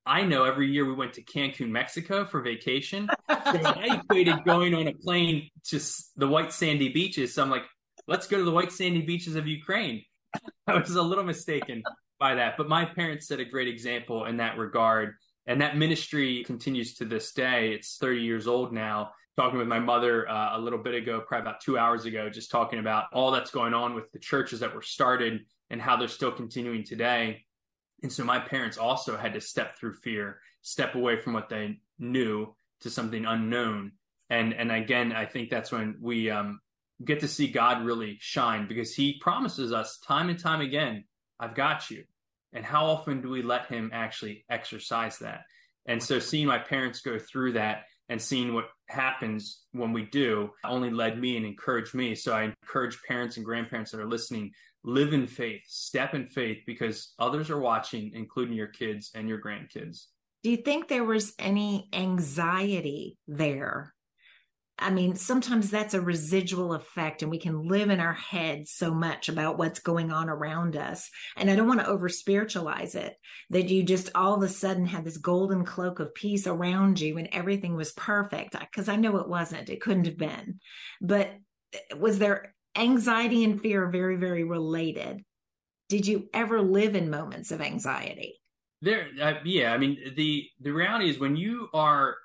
I 0.06 0.22
know 0.22 0.44
every 0.44 0.70
year 0.70 0.86
we 0.86 0.94
went 0.94 1.14
to 1.14 1.22
Cancun, 1.22 1.68
Mexico 1.68 2.24
for 2.24 2.40
vacation. 2.40 3.08
so 3.30 3.36
I 3.64 4.00
equated 4.00 4.44
going 4.44 4.74
on 4.74 4.88
a 4.88 4.94
plane 4.94 5.48
to 5.68 5.80
the 6.16 6.28
white 6.28 6.52
sandy 6.52 6.88
beaches. 6.88 7.34
So 7.34 7.42
I'm 7.42 7.50
like, 7.50 7.64
let's 8.06 8.26
go 8.26 8.38
to 8.38 8.44
the 8.44 8.50
white 8.50 8.72
sandy 8.72 9.02
beaches 9.02 9.36
of 9.36 9.46
Ukraine. 9.46 10.02
I 10.66 10.78
was 10.78 10.94
a 10.94 11.02
little 11.02 11.24
mistaken 11.24 11.82
by 12.18 12.34
that. 12.34 12.56
But 12.56 12.68
my 12.68 12.84
parents 12.84 13.28
set 13.28 13.40
a 13.40 13.44
great 13.44 13.68
example 13.68 14.26
in 14.26 14.38
that 14.38 14.58
regard. 14.58 15.14
And 15.46 15.60
that 15.60 15.76
ministry 15.76 16.44
continues 16.44 16.94
to 16.96 17.04
this 17.04 17.32
day. 17.32 17.72
It's 17.72 17.96
30 17.96 18.20
years 18.20 18.46
old 18.46 18.72
now. 18.72 19.12
Talking 19.36 19.58
with 19.58 19.68
my 19.68 19.78
mother 19.78 20.28
uh, 20.28 20.58
a 20.58 20.60
little 20.60 20.78
bit 20.78 20.94
ago, 20.94 21.22
probably 21.26 21.48
about 21.48 21.60
two 21.60 21.78
hours 21.78 22.04
ago, 22.04 22.28
just 22.28 22.50
talking 22.50 22.78
about 22.78 23.04
all 23.12 23.30
that's 23.30 23.50
going 23.50 23.74
on 23.74 23.94
with 23.94 24.10
the 24.12 24.18
churches 24.18 24.60
that 24.60 24.74
were 24.74 24.82
started 24.82 25.40
and 25.70 25.80
how 25.80 25.96
they're 25.96 26.08
still 26.08 26.32
continuing 26.32 26.84
today. 26.84 27.44
And 28.02 28.12
so 28.12 28.24
my 28.24 28.38
parents 28.38 28.78
also 28.78 29.16
had 29.16 29.34
to 29.34 29.40
step 29.40 29.76
through 29.76 29.94
fear, 29.94 30.40
step 30.62 30.94
away 30.94 31.20
from 31.20 31.32
what 31.32 31.48
they 31.48 31.80
knew 31.98 32.54
to 32.80 32.90
something 32.90 33.24
unknown. 33.24 33.92
And 34.30 34.54
and 34.54 34.70
again, 34.70 35.12
I 35.12 35.26
think 35.26 35.50
that's 35.50 35.72
when 35.72 35.96
we 36.00 36.30
um, 36.30 36.60
get 37.04 37.20
to 37.20 37.28
see 37.28 37.48
God 37.48 37.84
really 37.84 38.16
shine 38.20 38.66
because 38.68 38.94
He 38.94 39.18
promises 39.20 39.72
us 39.72 39.98
time 40.06 40.28
and 40.28 40.38
time 40.38 40.60
again, 40.60 41.04
"I've 41.38 41.54
got 41.54 41.90
you." 41.90 42.04
And 42.52 42.64
how 42.64 42.86
often 42.86 43.20
do 43.20 43.28
we 43.28 43.42
let 43.42 43.66
Him 43.66 43.90
actually 43.92 44.44
exercise 44.48 45.18
that? 45.18 45.42
And 45.86 46.02
so, 46.02 46.18
seeing 46.20 46.46
my 46.46 46.58
parents 46.58 47.00
go 47.00 47.18
through 47.18 47.52
that 47.52 47.84
and 48.10 48.20
seeing 48.20 48.52
what 48.52 48.68
happens 48.88 49.62
when 49.70 49.92
we 49.92 50.02
do 50.02 50.50
only 50.64 50.90
led 50.90 51.18
me 51.18 51.36
and 51.36 51.46
encouraged 51.46 51.94
me. 51.94 52.16
So 52.16 52.34
I 52.34 52.42
encourage 52.42 53.00
parents 53.06 53.36
and 53.36 53.46
grandparents 53.46 53.92
that 53.92 54.00
are 54.00 54.08
listening 54.08 54.50
live 54.84 55.12
in 55.12 55.26
faith, 55.26 55.62
step 55.66 56.14
in 56.14 56.26
faith 56.26 56.58
because 56.66 57.14
others 57.18 57.50
are 57.50 57.60
watching, 57.60 58.12
including 58.14 58.54
your 58.54 58.68
kids 58.68 59.10
and 59.14 59.28
your 59.28 59.40
grandkids. 59.40 60.06
Do 60.42 60.50
you 60.50 60.56
think 60.56 60.88
there 60.88 61.04
was 61.04 61.34
any 61.38 61.88
anxiety 61.92 63.18
there? 63.28 63.94
I 64.82 64.88
mean, 64.88 65.14
sometimes 65.14 65.70
that's 65.70 65.92
a 65.92 66.00
residual 66.00 66.72
effect, 66.72 67.20
and 67.20 67.30
we 67.30 67.38
can 67.38 67.68
live 67.68 67.90
in 67.90 68.00
our 68.00 68.14
heads 68.14 68.72
so 68.72 68.94
much 68.94 69.28
about 69.28 69.58
what's 69.58 69.80
going 69.80 70.10
on 70.10 70.30
around 70.30 70.74
us. 70.74 71.10
And 71.36 71.50
I 71.50 71.56
don't 71.56 71.68
want 71.68 71.80
to 71.80 71.86
over 71.86 72.08
spiritualize 72.08 72.94
it 72.94 73.14
that 73.50 73.68
you 73.68 73.82
just 73.82 74.08
all 74.14 74.34
of 74.34 74.42
a 74.42 74.48
sudden 74.48 74.86
had 74.86 75.04
this 75.04 75.18
golden 75.18 75.66
cloak 75.66 76.00
of 76.00 76.14
peace 76.14 76.46
around 76.46 76.98
you 76.98 77.18
and 77.18 77.28
everything 77.30 77.76
was 77.76 77.92
perfect, 77.92 78.56
because 78.58 78.88
I 78.88 78.96
know 78.96 79.18
it 79.18 79.28
wasn't. 79.28 79.68
It 79.68 79.82
couldn't 79.82 80.06
have 80.06 80.16
been. 80.16 80.60
But 81.02 81.30
eh, 81.74 81.94
was 81.98 82.18
there 82.18 82.54
anxiety 82.76 83.44
and 83.44 83.60
fear 83.60 83.84
are 83.84 83.90
very, 83.90 84.16
very 84.16 84.44
related. 84.44 85.24
Did 85.88 86.06
you 86.06 86.28
ever 86.32 86.60
live 86.60 86.94
in 86.94 87.10
moments 87.10 87.50
of 87.50 87.60
anxiety? 87.60 88.40
There, 88.82 89.08
uh, 89.20 89.34
yeah. 89.44 89.72
I 89.72 89.78
mean, 89.78 89.98
the 90.16 90.48
the 90.60 90.70
reality 90.70 91.10
is 91.10 91.18
when 91.18 91.36
you 91.36 91.68
are 91.74 92.16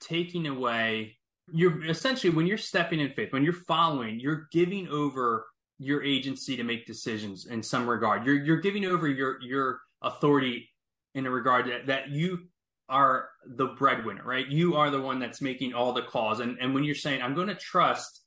taking 0.00 0.46
away, 0.46 1.16
you're 1.52 1.84
essentially 1.86 2.32
when 2.32 2.46
you're 2.46 2.58
stepping 2.58 3.00
in 3.00 3.12
faith, 3.12 3.32
when 3.32 3.44
you're 3.44 3.52
following, 3.52 4.20
you're 4.20 4.48
giving 4.52 4.88
over 4.88 5.46
your 5.78 6.02
agency 6.02 6.56
to 6.56 6.64
make 6.64 6.86
decisions 6.86 7.46
in 7.46 7.62
some 7.62 7.88
regard. 7.88 8.26
You're 8.26 8.44
you're 8.44 8.60
giving 8.60 8.84
over 8.84 9.08
your 9.08 9.40
your 9.40 9.80
authority 10.02 10.68
in 11.14 11.26
a 11.26 11.30
regard 11.30 11.66
that, 11.66 11.86
that 11.86 12.10
you 12.10 12.48
are 12.88 13.28
the 13.46 13.68
breadwinner, 13.68 14.24
right? 14.24 14.46
You 14.48 14.76
are 14.76 14.90
the 14.90 15.00
one 15.00 15.18
that's 15.18 15.40
making 15.40 15.74
all 15.74 15.92
the 15.92 16.02
calls. 16.02 16.40
And 16.40 16.58
and 16.60 16.74
when 16.74 16.84
you're 16.84 16.94
saying, 16.94 17.22
I'm 17.22 17.34
going 17.34 17.48
to 17.48 17.54
trust 17.54 18.21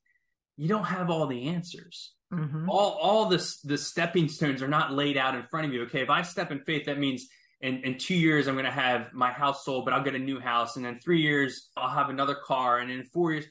you 0.58 0.68
don't 0.68 0.86
have 0.86 1.10
all 1.10 1.28
the 1.28 1.48
answers. 1.48 2.14
Mm-hmm. 2.34 2.70
All 2.70 2.98
all 3.02 3.26
the 3.26 3.56
the 3.64 3.78
stepping 3.78 4.28
stones 4.28 4.62
are 4.62 4.68
not 4.68 4.94
laid 4.94 5.18
out 5.18 5.36
in 5.36 5.44
front 5.44 5.68
of 5.68 5.74
you. 5.74 5.84
Okay, 5.84 6.02
if 6.02 6.10
I 6.10 6.22
step 6.22 6.52
in 6.52 6.60
faith, 6.62 6.86
that 6.86 6.98
means 6.98 7.28
in, 7.62 7.78
in 7.84 7.98
two 7.98 8.16
years 8.16 8.48
I'm 8.48 8.56
going 8.56 8.66
to 8.66 8.72
have 8.72 9.14
my 9.14 9.32
house 9.32 9.64
sold, 9.64 9.86
but 9.86 9.94
I'll 9.94 10.04
get 10.04 10.16
a 10.16 10.20
new 10.20 10.40
house, 10.40 10.76
and 10.76 10.86
then 10.86 11.00
three 11.00 11.22
years 11.22 11.70
I'll 11.78 11.90
have 11.90 12.10
another 12.10 12.36
car, 12.36 12.80
and 12.80 12.92
in 12.92 13.04
four 13.06 13.34
years, 13.34 13.46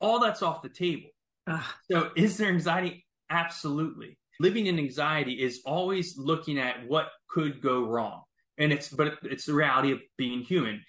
all 0.00 0.18
that's 0.18 0.42
off 0.42 0.62
the 0.62 0.68
table. 0.68 1.08
Ugh. 1.46 1.62
So, 1.90 2.10
is 2.16 2.36
there 2.36 2.48
anxiety? 2.48 3.04
Absolutely. 3.30 4.18
Living 4.40 4.66
in 4.66 4.78
anxiety 4.78 5.42
is 5.42 5.62
always 5.64 6.16
looking 6.18 6.58
at 6.58 6.86
what 6.86 7.08
could 7.28 7.60
go 7.60 7.84
wrong, 7.84 8.22
and 8.58 8.72
it's 8.72 8.88
but 8.88 9.18
it's 9.22 9.46
the 9.46 9.54
reality 9.54 9.92
of 9.92 10.00
being 10.16 10.40
human. 10.40 10.82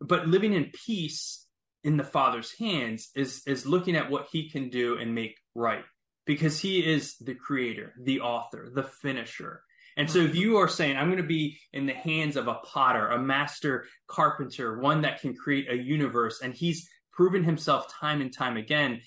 But 0.00 0.26
living 0.26 0.52
in 0.52 0.72
peace 0.84 1.41
in 1.84 1.96
the 1.96 2.04
Father's 2.04 2.52
hands 2.58 3.10
is 3.14 3.42
is 3.46 3.66
looking 3.66 3.96
at 3.96 4.10
what 4.10 4.28
he 4.30 4.48
can 4.48 4.68
do 4.68 4.98
and 4.98 5.14
make 5.14 5.36
right 5.54 5.84
because 6.24 6.60
he 6.60 6.80
is 6.80 7.16
the 7.16 7.34
creator, 7.34 7.94
the 8.00 8.20
author, 8.20 8.70
the 8.72 8.84
finisher. 8.84 9.62
And 9.96 10.10
so 10.10 10.20
if 10.20 10.30
mm-hmm. 10.30 10.36
you 10.38 10.56
are 10.56 10.68
saying 10.68 10.96
I'm 10.96 11.08
going 11.08 11.18
to 11.18 11.26
be 11.26 11.58
in 11.72 11.86
the 11.86 11.92
hands 11.92 12.36
of 12.36 12.48
a 12.48 12.54
potter, 12.54 13.08
a 13.08 13.18
master 13.18 13.86
carpenter, 14.06 14.78
one 14.78 15.02
that 15.02 15.20
can 15.20 15.34
create 15.34 15.70
a 15.70 15.76
universe 15.76 16.40
and 16.42 16.54
he's 16.54 16.88
proven 17.12 17.44
himself 17.44 17.92
time 17.92 18.20
and 18.20 18.32
time 18.32 18.56
again, 18.56 19.00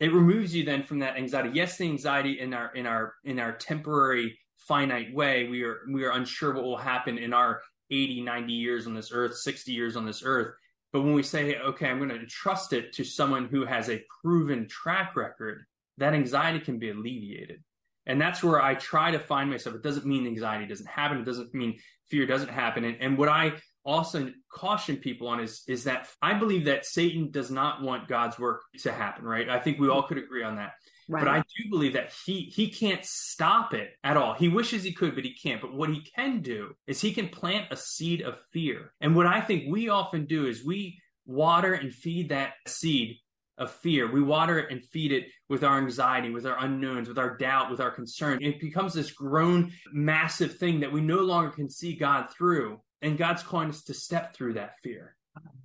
it 0.00 0.12
removes 0.12 0.54
you 0.54 0.64
then 0.64 0.84
from 0.84 1.00
that 1.00 1.16
anxiety. 1.16 1.50
Yes, 1.52 1.76
the 1.76 1.84
anxiety 1.84 2.40
in 2.40 2.54
our 2.54 2.74
in 2.74 2.86
our 2.86 3.14
in 3.24 3.38
our 3.38 3.52
temporary 3.52 4.38
finite 4.58 5.14
way, 5.14 5.48
we 5.48 5.62
are 5.64 5.80
we 5.92 6.04
are 6.04 6.12
unsure 6.12 6.54
what 6.54 6.64
will 6.64 6.76
happen 6.76 7.18
in 7.18 7.32
our 7.32 7.60
80, 7.90 8.22
90 8.22 8.52
years 8.52 8.86
on 8.86 8.94
this 8.94 9.10
earth, 9.12 9.36
60 9.36 9.72
years 9.72 9.96
on 9.96 10.04
this 10.04 10.22
earth. 10.24 10.54
But 10.96 11.02
when 11.02 11.12
we 11.12 11.22
say, 11.22 11.56
okay, 11.56 11.90
I'm 11.90 11.98
going 11.98 12.08
to 12.08 12.16
entrust 12.18 12.72
it 12.72 12.94
to 12.94 13.04
someone 13.04 13.48
who 13.48 13.66
has 13.66 13.90
a 13.90 14.02
proven 14.22 14.66
track 14.66 15.14
record, 15.14 15.66
that 15.98 16.14
anxiety 16.14 16.58
can 16.58 16.78
be 16.78 16.88
alleviated. 16.88 17.62
And 18.06 18.18
that's 18.18 18.42
where 18.42 18.62
I 18.62 18.76
try 18.76 19.10
to 19.10 19.18
find 19.18 19.50
myself. 19.50 19.76
It 19.76 19.82
doesn't 19.82 20.06
mean 20.06 20.26
anxiety 20.26 20.64
doesn't 20.64 20.88
happen. 20.88 21.18
It 21.18 21.26
doesn't 21.26 21.52
mean 21.52 21.80
fear 22.08 22.24
doesn't 22.24 22.48
happen. 22.48 22.84
And, 22.84 22.96
and 23.02 23.18
what 23.18 23.28
I 23.28 23.52
also 23.84 24.32
caution 24.50 24.96
people 24.96 25.28
on 25.28 25.38
is, 25.38 25.64
is 25.68 25.84
that 25.84 26.08
I 26.22 26.32
believe 26.32 26.64
that 26.64 26.86
Satan 26.86 27.30
does 27.30 27.50
not 27.50 27.82
want 27.82 28.08
God's 28.08 28.38
work 28.38 28.62
to 28.78 28.90
happen, 28.90 29.26
right? 29.26 29.50
I 29.50 29.60
think 29.60 29.78
we 29.78 29.90
all 29.90 30.04
could 30.04 30.16
agree 30.16 30.44
on 30.44 30.56
that. 30.56 30.72
Right. 31.08 31.24
But 31.24 31.28
I 31.30 31.38
do 31.38 31.70
believe 31.70 31.92
that 31.92 32.12
he 32.24 32.52
he 32.54 32.68
can't 32.68 33.04
stop 33.04 33.74
it 33.74 33.90
at 34.02 34.16
all. 34.16 34.34
He 34.34 34.48
wishes 34.48 34.82
he 34.82 34.92
could, 34.92 35.14
but 35.14 35.24
he 35.24 35.34
can't. 35.34 35.60
But 35.60 35.74
what 35.74 35.88
he 35.88 36.00
can 36.00 36.40
do 36.40 36.74
is 36.86 37.00
he 37.00 37.12
can 37.12 37.28
plant 37.28 37.66
a 37.70 37.76
seed 37.76 38.22
of 38.22 38.40
fear. 38.52 38.92
And 39.00 39.14
what 39.14 39.26
I 39.26 39.40
think 39.40 39.64
we 39.68 39.88
often 39.88 40.26
do 40.26 40.46
is 40.46 40.64
we 40.64 41.00
water 41.24 41.74
and 41.74 41.92
feed 41.92 42.30
that 42.30 42.54
seed 42.66 43.18
of 43.58 43.70
fear. 43.70 44.10
We 44.10 44.20
water 44.20 44.58
it 44.58 44.72
and 44.72 44.84
feed 44.84 45.12
it 45.12 45.26
with 45.48 45.62
our 45.62 45.78
anxiety, 45.78 46.30
with 46.30 46.44
our 46.44 46.58
unknowns, 46.62 47.08
with 47.08 47.18
our 47.18 47.36
doubt, 47.36 47.70
with 47.70 47.80
our 47.80 47.90
concern. 47.90 48.42
It 48.42 48.60
becomes 48.60 48.92
this 48.92 49.10
grown, 49.10 49.72
massive 49.92 50.58
thing 50.58 50.80
that 50.80 50.92
we 50.92 51.00
no 51.00 51.20
longer 51.20 51.50
can 51.50 51.70
see 51.70 51.94
God 51.94 52.28
through. 52.36 52.80
And 53.02 53.16
God's 53.16 53.42
calling 53.42 53.68
us 53.68 53.82
to 53.84 53.94
step 53.94 54.34
through 54.34 54.54
that 54.54 54.74
fear. 54.82 55.14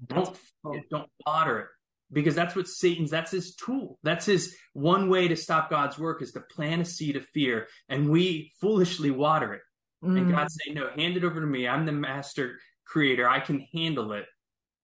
Don't, 0.08 0.38
don't 0.90 1.10
water 1.26 1.60
it 1.60 1.68
because 2.12 2.36
that's 2.36 2.56
what 2.56 2.68
Satan's 2.68 3.12
that's 3.12 3.32
his 3.32 3.56
tool. 3.56 4.00
That's 4.04 4.26
his 4.26 4.56
one 4.74 5.10
way 5.10 5.28
to 5.28 5.36
stop 5.36 5.70
God's 5.70 5.98
work 5.98 6.22
is 6.22 6.32
to 6.34 6.42
plant 6.42 6.82
a 6.82 6.86
seed 6.86 7.16
of 7.16 7.26
fear 7.28 7.68
and 7.90 8.10
we 8.10 8.52
foolishly 8.60 9.12
water 9.12 9.54
it. 9.54 9.62
Mm. 10.04 10.18
And 10.18 10.32
God 10.32 10.52
say, 10.52 10.74
"No, 10.74 10.90
hand 10.90 11.18
it 11.18 11.24
over 11.24 11.40
to 11.40 11.48
me. 11.48 11.68
I'm 11.68 11.86
the 11.86 11.92
master 11.92 12.60
creator. 12.86 13.30
I 13.30 13.40
can 13.40 13.60
handle 13.74 14.14
it." 14.14 14.26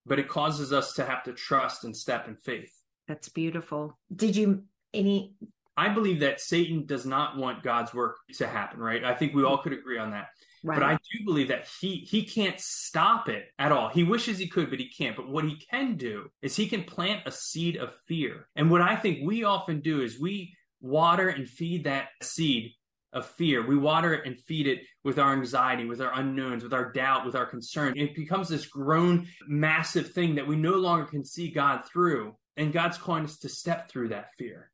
But 0.05 0.19
it 0.19 0.27
causes 0.27 0.71
us 0.71 0.93
to 0.93 1.05
have 1.05 1.23
to 1.23 1.33
trust 1.33 1.83
and 1.83 1.95
step 1.95 2.27
in 2.27 2.37
faith. 2.37 2.71
That's 3.07 3.29
beautiful. 3.29 3.97
Did 4.15 4.35
you 4.35 4.63
any 4.93 5.35
I 5.77 5.89
believe 5.89 6.21
that 6.21 6.41
Satan 6.41 6.87
does 6.87 7.05
not 7.05 7.37
want 7.37 7.61
God's 7.61 7.93
work 7.93 8.17
to 8.37 8.47
happen, 8.47 8.79
right? 8.79 9.03
I 9.03 9.13
think 9.13 9.35
we 9.35 9.43
all 9.43 9.59
could 9.59 9.73
agree 9.73 9.99
on 9.99 10.09
that. 10.11 10.29
Right. 10.63 10.79
But 10.79 10.83
I 10.83 10.93
do 10.93 11.25
believe 11.25 11.49
that 11.49 11.67
he 11.79 11.97
he 11.97 12.23
can't 12.23 12.59
stop 12.59 13.29
it 13.29 13.45
at 13.59 13.71
all. 13.71 13.89
He 13.89 14.03
wishes 14.03 14.37
he 14.37 14.47
could, 14.47 14.69
but 14.69 14.79
he 14.79 14.89
can't. 14.89 15.15
But 15.15 15.29
what 15.29 15.45
he 15.45 15.57
can 15.71 15.95
do 15.95 16.29
is 16.41 16.55
he 16.55 16.67
can 16.67 16.83
plant 16.83 17.23
a 17.25 17.31
seed 17.31 17.77
of 17.77 17.93
fear. 18.07 18.47
And 18.55 18.71
what 18.71 18.81
I 18.81 18.95
think 18.95 19.19
we 19.23 19.43
often 19.43 19.81
do 19.81 20.01
is 20.01 20.19
we 20.19 20.55
water 20.81 21.29
and 21.29 21.47
feed 21.47 21.83
that 21.85 22.09
seed 22.21 22.73
of 23.13 23.25
fear. 23.25 23.65
We 23.65 23.77
water 23.77 24.13
it 24.13 24.25
and 24.25 24.39
feed 24.39 24.67
it 24.67 24.81
with 25.03 25.19
our 25.19 25.33
anxiety, 25.33 25.85
with 25.85 26.01
our 26.01 26.13
unknowns, 26.13 26.63
with 26.63 26.73
our 26.73 26.91
doubt, 26.91 27.25
with 27.25 27.35
our 27.35 27.45
concern. 27.45 27.97
It 27.97 28.15
becomes 28.15 28.49
this 28.49 28.65
grown, 28.65 29.27
massive 29.47 30.11
thing 30.11 30.35
that 30.35 30.47
we 30.47 30.55
no 30.55 30.73
longer 30.73 31.05
can 31.05 31.23
see 31.23 31.49
God 31.49 31.83
through. 31.91 32.35
And 32.57 32.73
God's 32.73 32.97
calling 32.97 33.23
us 33.23 33.37
to 33.39 33.49
step 33.49 33.89
through 33.89 34.09
that 34.09 34.29
fear. 34.37 34.71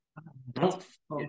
Don't, 0.53 0.81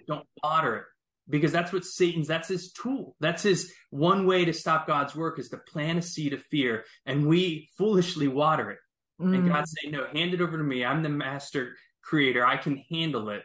don't 0.06 0.26
water 0.42 0.76
it 0.76 0.84
because 1.28 1.52
that's 1.52 1.72
what 1.72 1.84
Satan's 1.84 2.28
that's 2.28 2.48
his 2.48 2.72
tool. 2.72 3.16
That's 3.20 3.42
his 3.42 3.72
one 3.90 4.26
way 4.26 4.44
to 4.44 4.52
stop 4.52 4.86
God's 4.86 5.14
work 5.14 5.38
is 5.38 5.48
to 5.50 5.58
plant 5.58 5.98
a 5.98 6.02
seed 6.02 6.32
of 6.32 6.42
fear 6.42 6.84
and 7.06 7.26
we 7.26 7.70
foolishly 7.76 8.28
water 8.28 8.70
it. 8.70 8.78
Mm. 9.20 9.34
And 9.34 9.48
God 9.48 9.64
say, 9.68 9.90
"No, 9.90 10.06
hand 10.06 10.34
it 10.34 10.40
over 10.40 10.58
to 10.58 10.64
me. 10.64 10.84
I'm 10.84 11.02
the 11.02 11.08
master 11.08 11.76
creator. 12.02 12.44
I 12.44 12.56
can 12.56 12.78
handle 12.90 13.30
it." 13.30 13.42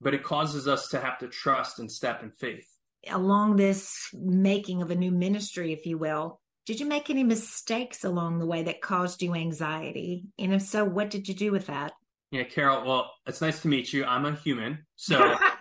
But 0.00 0.14
it 0.14 0.22
causes 0.22 0.68
us 0.68 0.88
to 0.88 1.00
have 1.00 1.18
to 1.18 1.28
trust 1.28 1.78
and 1.78 1.90
step 1.90 2.22
in 2.22 2.30
faith. 2.30 2.68
Along 3.08 3.56
this 3.56 4.10
making 4.12 4.82
of 4.82 4.90
a 4.90 4.94
new 4.94 5.10
ministry, 5.10 5.72
if 5.72 5.86
you 5.86 5.98
will, 5.98 6.40
did 6.66 6.78
you 6.78 6.86
make 6.86 7.08
any 7.08 7.24
mistakes 7.24 8.04
along 8.04 8.38
the 8.38 8.46
way 8.46 8.64
that 8.64 8.82
caused 8.82 9.22
you 9.22 9.34
anxiety? 9.34 10.26
And 10.38 10.52
if 10.52 10.62
so, 10.62 10.84
what 10.84 11.10
did 11.10 11.26
you 11.26 11.34
do 11.34 11.50
with 11.50 11.66
that? 11.66 11.94
Yeah, 12.30 12.42
Carol, 12.42 12.86
well, 12.86 13.10
it's 13.26 13.40
nice 13.40 13.62
to 13.62 13.68
meet 13.68 13.92
you. 13.92 14.04
I'm 14.04 14.26
a 14.26 14.34
human. 14.34 14.84
So 14.96 15.36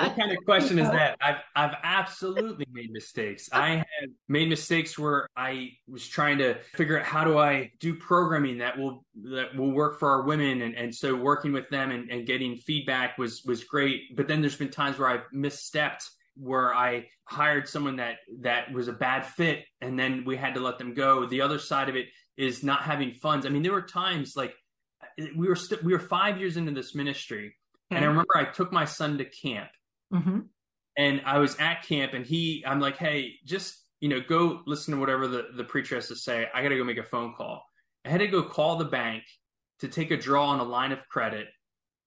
what 0.00 0.16
kind 0.16 0.32
of 0.32 0.44
question 0.44 0.78
is 0.78 0.90
that? 0.90 1.16
I've 1.20 1.36
I've 1.54 1.76
absolutely 1.82 2.66
made 2.72 2.90
mistakes. 2.90 3.48
I 3.52 3.76
have 3.76 4.10
made 4.28 4.48
mistakes 4.48 4.98
where 4.98 5.28
I 5.36 5.70
was 5.88 6.06
trying 6.06 6.38
to 6.38 6.54
figure 6.74 6.98
out 6.98 7.04
how 7.04 7.24
do 7.24 7.38
I 7.38 7.72
do 7.80 7.94
programming 7.94 8.58
that 8.58 8.78
will 8.78 9.04
that 9.30 9.56
will 9.56 9.72
work 9.72 9.98
for 9.98 10.10
our 10.10 10.22
women 10.22 10.62
and, 10.62 10.74
and 10.74 10.94
so 10.94 11.14
working 11.14 11.52
with 11.52 11.68
them 11.70 11.90
and, 11.90 12.10
and 12.10 12.26
getting 12.26 12.56
feedback 12.56 13.18
was 13.18 13.42
was 13.44 13.64
great. 13.64 14.16
But 14.16 14.28
then 14.28 14.40
there's 14.40 14.56
been 14.56 14.70
times 14.70 14.98
where 14.98 15.08
I've 15.08 15.24
misstepped 15.34 16.04
where 16.38 16.74
I 16.74 17.08
hired 17.24 17.66
someone 17.66 17.96
that 17.96 18.16
that 18.42 18.70
was 18.70 18.88
a 18.88 18.92
bad 18.92 19.24
fit 19.24 19.64
and 19.80 19.98
then 19.98 20.24
we 20.26 20.36
had 20.36 20.54
to 20.54 20.60
let 20.60 20.78
them 20.78 20.92
go. 20.92 21.26
The 21.26 21.40
other 21.40 21.58
side 21.58 21.88
of 21.88 21.96
it 21.96 22.06
is 22.36 22.62
not 22.62 22.82
having 22.82 23.12
funds. 23.12 23.46
I 23.46 23.48
mean, 23.48 23.62
there 23.62 23.72
were 23.72 23.82
times 23.82 24.36
like 24.36 24.54
we 25.36 25.48
were 25.48 25.56
st- 25.56 25.82
we 25.82 25.92
were 25.92 25.98
five 25.98 26.38
years 26.38 26.56
into 26.56 26.72
this 26.72 26.94
ministry, 26.94 27.54
and 27.90 28.00
I 28.00 28.02
hmm. 28.02 28.08
remember 28.08 28.36
I 28.36 28.44
took 28.44 28.72
my 28.72 28.84
son 28.84 29.18
to 29.18 29.24
camp, 29.24 29.70
Mm-hmm. 30.12 30.40
And 30.96 31.22
I 31.26 31.38
was 31.38 31.56
at 31.58 31.82
camp 31.82 32.14
and 32.14 32.24
he, 32.24 32.64
I'm 32.66 32.80
like, 32.80 32.96
hey, 32.96 33.34
just, 33.44 33.76
you 34.00 34.08
know, 34.08 34.20
go 34.20 34.62
listen 34.66 34.94
to 34.94 35.00
whatever 35.00 35.28
the, 35.28 35.48
the 35.54 35.64
preacher 35.64 35.94
has 35.94 36.08
to 36.08 36.16
say. 36.16 36.48
I 36.54 36.62
got 36.62 36.70
to 36.70 36.76
go 36.76 36.84
make 36.84 36.98
a 36.98 37.02
phone 37.02 37.34
call. 37.36 37.62
I 38.04 38.08
had 38.08 38.20
to 38.20 38.28
go 38.28 38.42
call 38.42 38.76
the 38.76 38.84
bank 38.84 39.24
to 39.80 39.88
take 39.88 40.10
a 40.10 40.16
draw 40.16 40.48
on 40.48 40.60
a 40.60 40.64
line 40.64 40.92
of 40.92 41.06
credit 41.08 41.48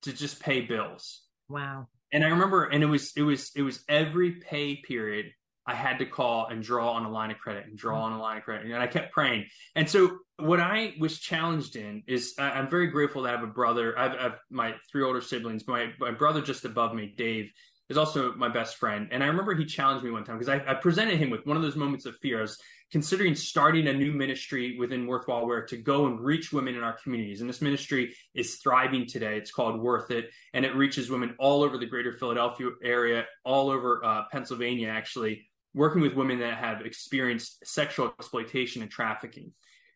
to 0.03 0.13
just 0.13 0.39
pay 0.39 0.61
bills. 0.61 1.21
Wow. 1.49 1.87
And 2.11 2.23
I 2.23 2.29
remember, 2.29 2.65
and 2.65 2.81
it 2.81 2.87
was, 2.87 3.11
it 3.15 3.21
was, 3.21 3.51
it 3.55 3.61
was 3.61 3.83
every 3.87 4.31
pay 4.31 4.77
period 4.77 5.27
I 5.67 5.75
had 5.75 5.99
to 5.99 6.05
call 6.07 6.47
and 6.47 6.63
draw 6.63 6.93
on 6.93 7.05
a 7.05 7.11
line 7.11 7.29
of 7.29 7.37
credit 7.37 7.67
and 7.67 7.77
draw 7.77 8.01
on 8.01 8.13
a 8.13 8.19
line 8.19 8.37
of 8.37 8.43
credit. 8.43 8.65
And 8.65 8.81
I 8.81 8.87
kept 8.87 9.13
praying. 9.13 9.45
And 9.75 9.87
so 9.87 10.17
what 10.37 10.59
I 10.59 10.95
was 10.99 11.19
challenged 11.19 11.75
in 11.75 12.01
is 12.07 12.33
I'm 12.39 12.71
very 12.71 12.87
grateful 12.87 13.21
to 13.21 13.29
have 13.29 13.43
a 13.43 13.47
brother. 13.47 13.95
I 13.99 14.03
have, 14.03 14.13
I 14.13 14.23
have 14.23 14.35
my 14.49 14.73
three 14.91 15.03
older 15.03 15.21
siblings. 15.21 15.67
My, 15.67 15.91
my 15.99 16.09
brother 16.09 16.41
just 16.41 16.65
above 16.65 16.95
me, 16.95 17.13
Dave, 17.15 17.51
is 17.89 17.97
also 17.97 18.33
my 18.35 18.49
best 18.49 18.77
friend. 18.77 19.09
And 19.11 19.23
I 19.23 19.27
remember 19.27 19.55
he 19.55 19.65
challenged 19.65 20.05
me 20.05 20.11
one 20.11 20.23
time 20.23 20.37
because 20.37 20.49
I, 20.49 20.71
I, 20.71 20.75
presented 20.75 21.17
him 21.17 21.31
with 21.31 21.45
one 21.45 21.57
of 21.57 21.63
those 21.63 21.75
moments 21.75 22.05
of 22.05 22.15
fear. 22.17 22.37
I 22.37 22.41
was 22.43 22.59
considering 22.91 23.35
starting 23.35 23.87
a 23.87 23.93
new 23.93 24.11
ministry 24.11 24.77
within 24.77 25.07
Worthwhile 25.07 25.47
Wear 25.47 25.65
to 25.65 25.77
go 25.77 26.05
and 26.05 26.19
reach 26.19 26.53
women 26.53 26.75
in 26.75 26.83
our 26.83 26.97
communities. 27.01 27.41
And 27.41 27.49
this 27.49 27.61
ministry 27.61 28.15
is 28.35 28.57
thriving 28.57 29.07
today. 29.07 29.37
It's 29.37 29.51
called 29.51 29.81
Worth 29.81 30.11
It, 30.11 30.29
and 30.53 30.65
it 30.65 30.75
reaches 30.75 31.09
women 31.09 31.35
all 31.39 31.63
over 31.63 31.77
the 31.77 31.85
greater 31.85 32.13
Philadelphia 32.13 32.69
area, 32.83 33.25
all 33.43 33.69
over 33.69 34.03
uh, 34.05 34.23
Pennsylvania, 34.31 34.89
actually, 34.89 35.47
working 35.73 36.01
with 36.01 36.13
women 36.13 36.39
that 36.39 36.57
have 36.57 36.81
experienced 36.81 37.65
sexual 37.65 38.13
exploitation 38.19 38.81
and 38.81 38.91
trafficking. 38.91 39.51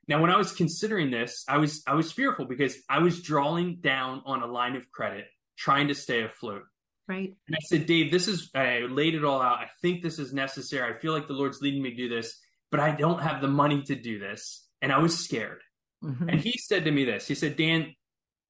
Now, 0.08 0.22
when 0.22 0.32
I 0.32 0.38
was 0.38 0.52
considering 0.52 1.12
this, 1.12 1.46
I 1.48 1.58
was 1.58 1.82
I 1.88 1.94
was 1.96 2.12
fearful 2.12 2.46
because 2.46 2.76
I 2.90 3.00
was 3.00 3.22
drawing 3.22 3.78
down 3.78 4.22
on 4.26 4.44
a 4.44 4.48
line 4.48 4.76
of 4.76 4.92
credit, 4.92 5.26
trying 5.58 5.88
to 5.88 5.96
stay 5.96 6.24
afloat. 6.24 6.64
Right. 7.08 7.34
And 7.48 7.56
I 7.56 7.60
said, 7.66 7.86
Dave, 7.86 8.12
this 8.12 8.28
is, 8.28 8.50
I 8.56 8.80
laid 8.90 9.16
it 9.16 9.26
all 9.26 9.42
out. 9.42 9.60
I 9.60 9.68
think 9.82 10.02
this 10.02 10.20
is 10.20 10.34
necessary. 10.34 10.94
I 10.94 10.98
feel 10.98 11.14
like 11.14 11.28
the 11.28 11.34
Lord's 11.34 11.62
leading 11.62 11.82
me 11.82 11.90
to 11.92 11.96
do 11.96 12.10
this, 12.10 12.40
but 12.72 12.80
I 12.80 12.92
don't 12.92 13.22
have 13.22 13.42
the 13.42 13.48
money 13.48 13.82
to 13.84 13.96
do 13.96 14.20
this. 14.20 14.68
And 14.82 14.92
I 14.92 15.00
was 15.00 15.18
scared. 15.18 15.62
Mm-hmm. 16.04 16.30
And 16.30 16.40
he 16.40 16.54
said 16.58 16.86
to 16.86 16.92
me 16.92 17.06
this 17.06 17.28
He 17.28 17.36
said, 17.36 17.56
Dan, 17.56 17.96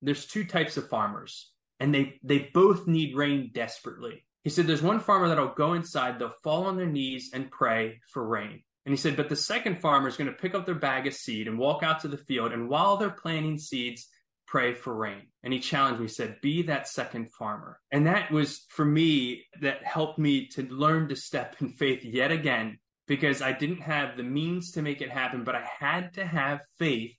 there's 0.02 0.26
two 0.26 0.44
types 0.44 0.78
of 0.78 0.90
farmers, 0.90 1.52
and 1.80 1.94
they, 1.94 2.20
they 2.24 2.50
both 2.54 2.88
need 2.88 3.16
rain 3.16 3.52
desperately. 3.54 4.26
He 4.44 4.50
said, 4.50 4.68
There's 4.68 4.82
one 4.82 5.00
farmer 5.00 5.28
that'll 5.28 5.54
go 5.54 5.74
inside, 5.74 6.20
they'll 6.20 6.34
fall 6.44 6.66
on 6.66 6.78
their 6.78 6.86
knees 6.86 7.32
and 7.34 7.52
pray 7.52 8.02
for 8.12 8.26
rain. 8.26 8.64
And 8.86 8.92
he 8.92 8.98
said, 8.98 9.16
But 9.16 9.30
the 9.30 9.36
second 9.36 9.82
farmer 9.82 10.08
is 10.08 10.18
going 10.18 10.30
to 10.30 10.36
pick 10.36 10.56
up 10.56 10.66
their 10.66 10.76
bag 10.76 11.08
of 11.08 11.14
seed 11.14 11.48
and 11.48 11.58
walk 11.58 11.84
out 11.84 12.02
to 12.02 12.08
the 12.08 12.18
field. 12.18 12.52
And 12.52 12.70
while 12.70 12.98
they're 12.98 13.10
planting 13.10 13.58
seeds, 13.58 14.08
pray 14.54 14.76
for 14.76 14.94
rain. 14.94 15.24
And 15.42 15.52
he 15.52 15.60
challenged 15.60 16.00
me, 16.00 16.08
said, 16.08 16.40
be 16.40 16.62
that 16.62 16.88
second 16.88 17.32
farmer. 17.32 17.80
And 17.90 18.06
that 18.06 18.30
was 18.30 18.68
for 18.70 18.86
me, 18.86 19.46
that 19.62 19.84
helped 19.84 20.20
me 20.20 20.46
to 20.50 20.62
learn 20.70 21.10
to 21.10 21.16
step 21.16 21.56
in 21.60 21.70
faith 21.70 22.06
yet 22.06 22.32
again, 22.32 22.78
because 23.08 23.42
I 23.42 23.54
didn't 23.54 23.82
have 23.82 24.16
the 24.16 24.22
means 24.22 24.74
to 24.74 24.84
make 24.84 25.02
it 25.02 25.10
happen, 25.10 25.44
but 25.44 25.56
I 25.56 25.68
had 25.80 26.14
to 26.14 26.24
have 26.24 26.60
faith 26.78 27.16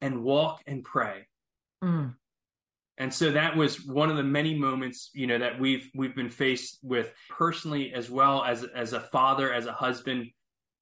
and 0.00 0.22
walk 0.22 0.62
and 0.64 0.84
pray. 0.84 1.26
Mm. 1.82 2.14
And 2.98 3.12
so 3.12 3.32
that 3.32 3.56
was 3.56 3.84
one 3.84 4.08
of 4.08 4.16
the 4.16 4.22
many 4.22 4.54
moments, 4.54 5.10
you 5.12 5.26
know, 5.26 5.38
that 5.38 5.58
we've 5.58 5.90
we've 5.92 6.14
been 6.14 6.30
faced 6.30 6.78
with 6.84 7.12
personally 7.30 7.92
as 7.92 8.08
well 8.08 8.44
as 8.44 8.62
as 8.62 8.92
a 8.92 9.00
father, 9.00 9.52
as 9.52 9.66
a 9.66 9.72
husband. 9.72 10.28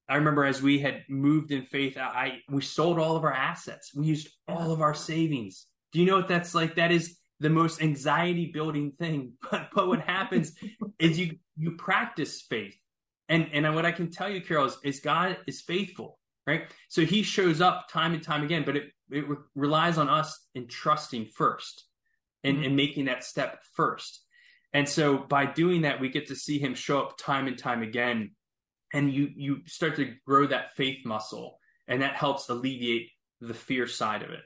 I 0.07 0.17
remember 0.17 0.45
as 0.45 0.61
we 0.61 0.81
had 0.81 1.05
moved 1.09 1.51
in 1.51 1.65
faith, 1.65 1.97
I 1.97 2.41
we 2.51 2.61
sold 2.61 2.99
all 2.99 3.17
of 3.17 3.25
our 3.25 3.33
assets. 3.33 3.95
We 3.95 4.05
used 4.05 4.29
all 4.47 4.71
of 4.71 4.83
our 4.83 4.95
savings 4.95 5.67
do 5.93 6.01
you 6.01 6.07
know 6.07 6.17
what 6.17 6.29
that's 6.29 6.55
like? 6.55 6.77
That 6.77 6.93
is 6.93 7.19
the 7.41 7.51
most 7.51 7.81
anxiety 7.83 8.47
building 8.47 8.93
thing. 8.93 9.33
But 9.51 9.69
but 9.75 9.89
what 9.89 10.01
happens 10.01 10.53
is 10.99 11.19
you 11.19 11.37
you 11.57 11.73
practice 11.73 12.43
faith. 12.43 12.77
And 13.29 13.49
and 13.53 13.75
what 13.75 13.87
I 13.87 13.93
can 13.93 14.11
tell 14.11 14.29
you, 14.29 14.41
Carol, 14.41 14.67
is, 14.67 14.79
is 14.83 15.01
God 15.01 15.39
is 15.47 15.61
faithful, 15.61 16.19
right? 16.47 16.65
So 16.89 17.05
he 17.05 17.23
shows 17.23 17.61
up 17.61 17.89
time 17.89 18.15
and 18.15 18.23
time 18.23 18.43
again, 18.43 18.65
but 18.65 18.77
it, 18.77 18.85
it 19.11 19.29
re- 19.29 19.37
relies 19.55 19.99
on 19.99 20.09
us 20.09 20.47
in 20.55 20.67
trusting 20.67 21.27
first 21.27 21.85
and, 22.45 22.57
mm-hmm. 22.57 22.65
and 22.67 22.77
making 22.77 23.05
that 23.07 23.25
step 23.25 23.63
first. 23.75 24.23
And 24.73 24.89
so 24.89 25.19
by 25.19 25.47
doing 25.47 25.83
that, 25.83 26.01
we 26.01 26.09
get 26.09 26.29
to 26.29 26.37
see 26.37 26.59
him 26.59 26.75
show 26.75 27.01
up 27.01 27.19
time 27.19 27.47
and 27.47 27.59
time 27.59 27.83
again. 27.83 28.33
And 28.93 29.13
you 29.13 29.29
you 29.37 29.67
start 29.67 29.97
to 29.97 30.15
grow 30.27 30.47
that 30.47 30.75
faith 30.75 31.05
muscle, 31.05 31.59
and 31.87 32.01
that 32.01 32.15
helps 32.15 32.49
alleviate 32.49 33.11
the 33.41 33.55
fear 33.55 33.87
side 33.87 34.23
of 34.23 34.31
it. 34.31 34.41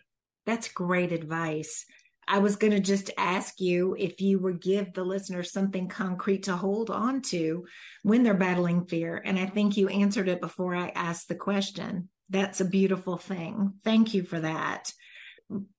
That's 0.47 0.69
great 0.69 1.13
advice. 1.13 1.85
I 2.29 2.39
was 2.39 2.57
going 2.57 2.73
to 2.73 2.81
just 2.81 3.11
ask 3.19 3.61
you 3.61 3.97
if 3.99 4.21
you 4.21 4.39
would 4.39 4.61
give 4.61 4.93
the 4.93 5.05
listeners 5.05 5.53
something 5.53 5.89
concrete 5.89 6.45
to 6.45 6.57
hold 6.57 6.89
on 6.91 7.21
to 7.23 7.67
when 8.03 8.23
they're 8.23 8.35
battling 8.35 8.87
fear. 8.87 9.21
And 9.25 9.39
I 9.39 9.47
think 9.47 9.77
you 9.77 9.89
answered 9.89 10.29
it 10.29 10.41
before 10.41 10.75
I 10.75 10.89
asked 10.89 11.29
the 11.29 11.35
question. 11.35 12.09
That's 12.31 12.61
a 12.61 12.65
beautiful 12.65 13.17
thing. 13.17 13.75
Thank 13.85 14.15
you 14.15 14.23
for 14.23 14.41
that 14.41 14.93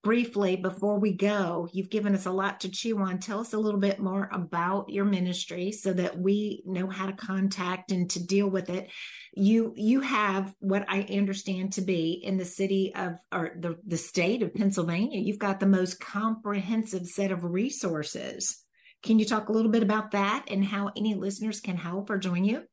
briefly 0.03 0.55
before 0.55 0.99
we 0.99 1.11
go 1.11 1.67
you've 1.73 1.89
given 1.89 2.13
us 2.13 2.25
a 2.25 2.31
lot 2.31 2.59
to 2.59 2.69
chew 2.69 2.99
on 2.99 3.17
tell 3.17 3.39
us 3.39 3.53
a 3.53 3.57
little 3.57 3.79
bit 3.79 3.99
more 3.99 4.29
about 4.31 4.89
your 4.89 5.05
ministry 5.05 5.71
so 5.71 5.91
that 5.93 6.17
we 6.17 6.61
know 6.65 6.87
how 6.87 7.07
to 7.07 7.13
contact 7.13 7.91
and 7.91 8.09
to 8.09 8.23
deal 8.23 8.47
with 8.47 8.69
it 8.69 8.89
you 9.33 9.73
you 9.75 10.01
have 10.01 10.53
what 10.59 10.85
i 10.87 11.01
understand 11.09 11.73
to 11.73 11.81
be 11.81 12.21
in 12.23 12.37
the 12.37 12.45
city 12.45 12.93
of 12.95 13.13
or 13.31 13.51
the, 13.59 13.77
the 13.87 13.97
state 13.97 14.43
of 14.43 14.53
pennsylvania 14.53 15.19
you've 15.19 15.39
got 15.39 15.59
the 15.59 15.65
most 15.65 15.99
comprehensive 15.99 17.07
set 17.07 17.31
of 17.31 17.43
resources 17.43 18.63
can 19.01 19.17
you 19.17 19.25
talk 19.25 19.49
a 19.49 19.53
little 19.53 19.71
bit 19.71 19.83
about 19.83 20.11
that 20.11 20.45
and 20.49 20.63
how 20.63 20.91
any 20.95 21.15
listeners 21.15 21.59
can 21.59 21.77
help 21.77 22.09
or 22.09 22.17
join 22.17 22.43
you 22.43 22.63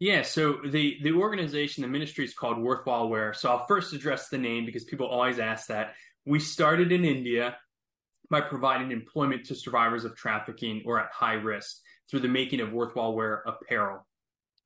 yeah, 0.00 0.22
so 0.22 0.58
the 0.64 0.96
the 1.02 1.12
organization, 1.12 1.82
the 1.82 1.88
ministry 1.88 2.24
is 2.24 2.32
called 2.32 2.58
Worthwhile 2.58 3.08
Wear. 3.08 3.34
So 3.34 3.50
I'll 3.50 3.66
first 3.66 3.92
address 3.92 4.28
the 4.28 4.38
name 4.38 4.64
because 4.64 4.84
people 4.84 5.08
always 5.08 5.40
ask 5.40 5.66
that. 5.68 5.94
We 6.28 6.40
started 6.40 6.92
in 6.92 7.06
India 7.06 7.56
by 8.28 8.42
providing 8.42 8.92
employment 8.92 9.46
to 9.46 9.54
survivors 9.54 10.04
of 10.04 10.14
trafficking 10.14 10.82
or 10.84 11.00
at 11.00 11.10
high 11.10 11.32
risk 11.32 11.78
through 12.10 12.20
the 12.20 12.28
making 12.28 12.60
of 12.60 12.70
worthwhile 12.70 13.14
wear 13.14 13.42
apparel. 13.46 14.06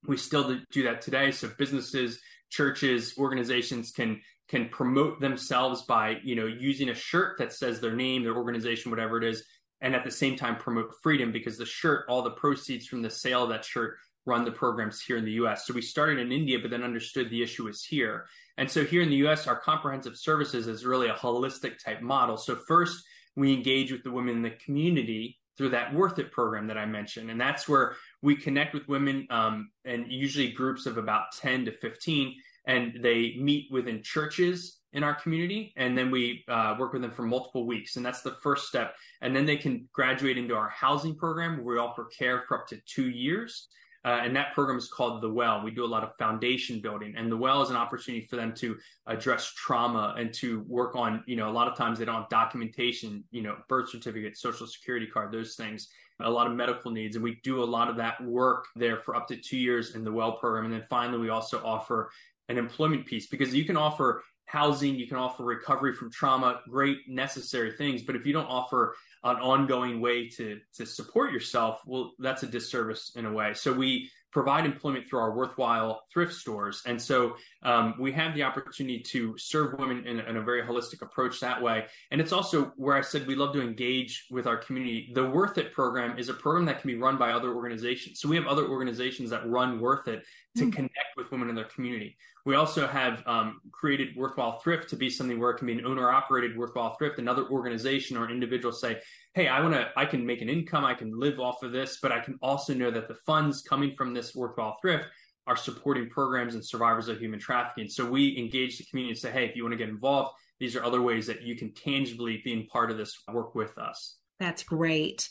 We 0.04 0.16
still 0.16 0.58
do 0.72 0.82
that 0.82 1.02
today. 1.02 1.30
So 1.30 1.48
businesses, 1.56 2.18
churches, 2.50 3.14
organizations 3.16 3.92
can 3.92 4.20
can 4.48 4.70
promote 4.70 5.20
themselves 5.20 5.82
by 5.82 6.16
you 6.24 6.34
know 6.34 6.46
using 6.46 6.88
a 6.88 6.94
shirt 6.96 7.38
that 7.38 7.52
says 7.52 7.78
their 7.78 7.94
name, 7.94 8.24
their 8.24 8.36
organization, 8.36 8.90
whatever 8.90 9.16
it 9.16 9.22
is, 9.22 9.44
and 9.80 9.94
at 9.94 10.02
the 10.02 10.10
same 10.10 10.34
time 10.34 10.56
promote 10.56 10.92
freedom 11.00 11.30
because 11.30 11.58
the 11.58 11.64
shirt, 11.64 12.06
all 12.08 12.22
the 12.22 12.32
proceeds 12.32 12.88
from 12.88 13.02
the 13.02 13.10
sale 13.10 13.44
of 13.44 13.50
that 13.50 13.64
shirt 13.64 13.98
run 14.24 14.44
the 14.44 14.52
programs 14.52 15.00
here 15.00 15.16
in 15.16 15.24
the 15.24 15.32
US. 15.32 15.66
So 15.66 15.74
we 15.74 15.82
started 15.82 16.18
in 16.18 16.32
India, 16.32 16.58
but 16.60 16.70
then 16.70 16.82
understood 16.82 17.30
the 17.30 17.42
issue 17.42 17.64
was 17.64 17.84
here. 17.84 18.26
And 18.58 18.70
so 18.70 18.84
here 18.84 19.02
in 19.02 19.10
the 19.10 19.26
US, 19.26 19.46
our 19.46 19.58
comprehensive 19.58 20.16
services 20.16 20.66
is 20.66 20.84
really 20.84 21.08
a 21.08 21.14
holistic 21.14 21.82
type 21.82 22.02
model. 22.02 22.36
So 22.36 22.56
first, 22.68 23.04
we 23.36 23.52
engage 23.52 23.90
with 23.90 24.02
the 24.02 24.10
women 24.10 24.36
in 24.36 24.42
the 24.42 24.50
community 24.50 25.38
through 25.56 25.70
that 25.70 25.94
Worth 25.94 26.18
It 26.18 26.32
program 26.32 26.66
that 26.68 26.78
I 26.78 26.86
mentioned. 26.86 27.30
And 27.30 27.40
that's 27.40 27.68
where 27.68 27.96
we 28.22 28.36
connect 28.36 28.74
with 28.74 28.88
women 28.88 29.26
um, 29.30 29.70
and 29.84 30.10
usually 30.10 30.50
groups 30.50 30.86
of 30.86 30.96
about 30.96 31.32
10 31.40 31.66
to 31.66 31.72
15, 31.72 32.34
and 32.66 32.98
they 33.00 33.36
meet 33.38 33.70
within 33.70 34.02
churches 34.02 34.78
in 34.92 35.02
our 35.02 35.14
community. 35.14 35.72
And 35.76 35.96
then 35.96 36.10
we 36.10 36.44
uh, 36.48 36.76
work 36.78 36.92
with 36.92 37.02
them 37.02 37.12
for 37.12 37.22
multiple 37.22 37.66
weeks. 37.66 37.96
And 37.96 38.04
that's 38.04 38.22
the 38.22 38.36
first 38.42 38.68
step. 38.68 38.94
And 39.20 39.34
then 39.34 39.46
they 39.46 39.56
can 39.56 39.88
graduate 39.92 40.38
into 40.38 40.54
our 40.54 40.68
housing 40.68 41.14
program 41.14 41.64
where 41.64 41.76
we 41.76 41.80
offer 41.80 42.04
care 42.04 42.44
for 42.46 42.60
up 42.60 42.66
to 42.68 42.78
two 42.86 43.08
years. 43.08 43.68
Uh, 44.04 44.20
and 44.22 44.34
that 44.34 44.52
program 44.52 44.76
is 44.76 44.88
called 44.88 45.22
The 45.22 45.30
Well. 45.30 45.62
We 45.62 45.70
do 45.70 45.84
a 45.84 45.86
lot 45.86 46.02
of 46.02 46.16
foundation 46.18 46.80
building, 46.80 47.14
and 47.16 47.30
The 47.30 47.36
Well 47.36 47.62
is 47.62 47.70
an 47.70 47.76
opportunity 47.76 48.26
for 48.26 48.36
them 48.36 48.52
to 48.56 48.76
address 49.06 49.52
trauma 49.54 50.14
and 50.18 50.32
to 50.34 50.64
work 50.66 50.96
on, 50.96 51.22
you 51.26 51.36
know, 51.36 51.48
a 51.48 51.52
lot 51.52 51.68
of 51.68 51.76
times 51.76 51.98
they 51.98 52.04
don't 52.04 52.16
have 52.16 52.28
documentation, 52.28 53.22
you 53.30 53.42
know, 53.42 53.56
birth 53.68 53.90
certificate, 53.90 54.36
social 54.36 54.66
security 54.66 55.06
card, 55.06 55.32
those 55.32 55.54
things, 55.54 55.88
a 56.20 56.30
lot 56.30 56.46
of 56.46 56.54
medical 56.54 56.90
needs. 56.90 57.16
And 57.16 57.22
we 57.22 57.40
do 57.44 57.62
a 57.62 57.64
lot 57.64 57.88
of 57.88 57.96
that 57.96 58.22
work 58.22 58.66
there 58.76 58.98
for 58.98 59.14
up 59.14 59.28
to 59.28 59.36
two 59.36 59.56
years 59.56 59.94
in 59.94 60.04
the 60.04 60.12
Well 60.12 60.32
program. 60.32 60.64
And 60.64 60.74
then 60.74 60.84
finally, 60.88 61.18
we 61.18 61.28
also 61.28 61.62
offer 61.64 62.10
an 62.48 62.58
employment 62.58 63.06
piece 63.06 63.28
because 63.28 63.54
you 63.54 63.64
can 63.64 63.76
offer 63.76 64.22
housing, 64.52 64.94
you 64.94 65.06
can 65.06 65.16
offer 65.16 65.44
recovery 65.44 65.94
from 65.94 66.10
trauma, 66.10 66.60
great 66.68 66.98
necessary 67.08 67.72
things. 67.72 68.02
But 68.02 68.16
if 68.16 68.26
you 68.26 68.34
don't 68.34 68.46
offer 68.46 68.94
an 69.24 69.36
ongoing 69.36 70.00
way 70.00 70.28
to 70.28 70.60
to 70.74 70.84
support 70.84 71.32
yourself, 71.32 71.80
well, 71.86 72.12
that's 72.18 72.42
a 72.42 72.46
disservice 72.46 73.12
in 73.16 73.24
a 73.24 73.32
way. 73.32 73.54
So 73.54 73.72
we 73.72 74.10
provide 74.30 74.64
employment 74.64 75.08
through 75.08 75.20
our 75.20 75.34
worthwhile 75.34 76.02
thrift 76.12 76.34
stores, 76.34 76.82
and 76.86 77.00
so 77.00 77.36
um, 77.62 77.94
we 77.98 78.12
have 78.12 78.34
the 78.34 78.42
opportunity 78.42 79.00
to 79.00 79.36
serve 79.38 79.78
women 79.78 80.06
in, 80.06 80.20
in, 80.20 80.36
a 80.36 80.42
very 80.42 80.62
holistic 80.62 81.00
approach 81.02 81.40
that 81.40 81.62
way. 81.62 81.84
And 82.10 82.20
it's 82.20 82.32
also 82.32 82.72
where 82.76 82.96
I 82.96 83.02
said 83.02 83.26
we 83.26 83.34
love 83.34 83.52
to 83.54 83.62
engage 83.62 84.26
with 84.30 84.46
our 84.46 84.56
community. 84.56 85.12
The 85.14 85.24
Worth 85.24 85.56
It 85.58 85.72
program 85.72 86.18
is 86.18 86.28
a 86.28 86.34
program 86.34 86.66
that 86.66 86.80
can 86.80 86.88
be 86.88 86.96
run 86.96 87.16
by 87.18 87.32
other 87.32 87.54
organizations. 87.54 88.20
So 88.20 88.28
we 88.28 88.36
have 88.36 88.46
other 88.46 88.66
organizations 88.66 89.30
that 89.30 89.48
run 89.48 89.80
Worth 89.80 90.08
It 90.08 90.24
to 90.56 90.64
mm. 90.64 90.72
connect 90.72 91.16
with 91.16 91.30
women 91.30 91.48
in 91.48 91.54
their 91.54 91.70
community. 91.76 92.16
We 92.44 92.56
also 92.56 92.86
have 92.86 93.22
um, 93.26 93.60
created 93.70 94.16
Worthwhile 94.16 94.58
Thrift 94.58 94.90
to 94.90 94.96
be 94.96 95.08
something 95.08 95.38
where 95.38 95.50
it 95.50 95.58
can 95.58 95.68
be 95.68 95.74
an 95.74 95.86
owner 95.86 96.10
operated 96.10 96.56
Worthwhile 96.56 96.96
Thrift. 96.96 97.18
Another 97.18 97.48
organization 97.48 98.16
or 98.16 98.30
individual 98.30 98.72
say, 98.72 99.00
hey, 99.34 99.46
I 99.46 99.60
want 99.60 99.74
to, 99.74 99.88
I 99.96 100.06
can 100.06 100.26
make 100.26 100.42
an 100.42 100.48
income, 100.48 100.84
I 100.84 100.94
can 100.94 101.18
live 101.18 101.38
off 101.38 101.62
of 101.62 101.72
this, 101.72 101.98
but 102.02 102.10
I 102.10 102.18
can 102.18 102.38
also 102.42 102.74
know 102.74 102.90
that 102.90 103.06
the 103.06 103.14
funds 103.26 103.62
coming 103.62 103.94
from 103.96 104.12
this 104.12 104.34
Worthwhile 104.34 104.76
Thrift 104.80 105.06
are 105.46 105.56
supporting 105.56 106.08
programs 106.08 106.54
and 106.54 106.64
survivors 106.64 107.08
of 107.08 107.18
human 107.18 107.38
trafficking. 107.38 107.88
So 107.88 108.08
we 108.08 108.36
engage 108.36 108.78
the 108.78 108.84
community 108.84 109.12
and 109.12 109.18
say, 109.18 109.30
hey, 109.30 109.44
if 109.46 109.56
you 109.56 109.62
want 109.62 109.72
to 109.72 109.78
get 109.78 109.88
involved, 109.88 110.34
these 110.58 110.76
are 110.76 110.84
other 110.84 111.02
ways 111.02 111.26
that 111.26 111.42
you 111.42 111.56
can 111.56 111.72
tangibly 111.74 112.40
be 112.44 112.52
in 112.52 112.66
part 112.66 112.90
of 112.90 112.96
this 112.96 113.20
work 113.32 113.54
with 113.54 113.76
us. 113.78 114.16
That's 114.38 114.62
great. 114.62 115.28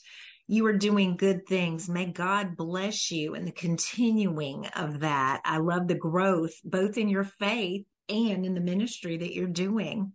You 0.51 0.65
are 0.65 0.73
doing 0.73 1.15
good 1.15 1.47
things. 1.47 1.87
May 1.87 2.07
God 2.07 2.57
bless 2.57 3.09
you 3.09 3.35
in 3.35 3.45
the 3.45 3.53
continuing 3.53 4.67
of 4.75 4.99
that. 4.99 5.39
I 5.45 5.59
love 5.59 5.87
the 5.87 5.95
growth, 5.95 6.51
both 6.65 6.97
in 6.97 7.07
your 7.07 7.23
faith 7.23 7.85
and 8.09 8.45
in 8.45 8.53
the 8.53 8.59
ministry 8.59 9.15
that 9.15 9.33
you're 9.33 9.47
doing. 9.47 10.11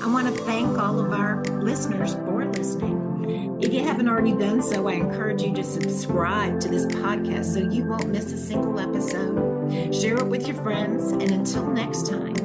I 0.00 0.06
want 0.06 0.32
to 0.32 0.44
thank 0.44 0.78
all 0.78 1.00
of 1.00 1.12
our 1.12 1.42
listeners 1.42 2.14
for 2.14 2.44
listening. 2.44 3.58
If 3.60 3.72
you 3.72 3.82
haven't 3.82 4.08
already 4.08 4.30
done 4.30 4.62
so, 4.62 4.86
I 4.86 4.92
encourage 4.92 5.42
you 5.42 5.52
to 5.54 5.64
subscribe 5.64 6.60
to 6.60 6.68
this 6.68 6.86
podcast 6.86 7.46
so 7.46 7.58
you 7.58 7.84
won't 7.84 8.10
miss 8.10 8.32
a 8.32 8.38
single 8.38 8.78
episode. 8.78 9.92
Share 9.92 10.14
it 10.14 10.26
with 10.28 10.46
your 10.46 10.62
friends, 10.62 11.10
and 11.10 11.32
until 11.32 11.66
next 11.66 12.06
time, 12.06 12.36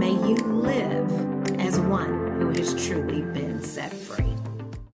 may 0.00 0.10
you 0.10 0.34
live 0.34 1.60
as 1.60 1.78
one 1.78 2.40
who 2.40 2.48
has 2.48 2.74
truly 2.84 3.22
been 3.22 3.62
set. 3.62 4.01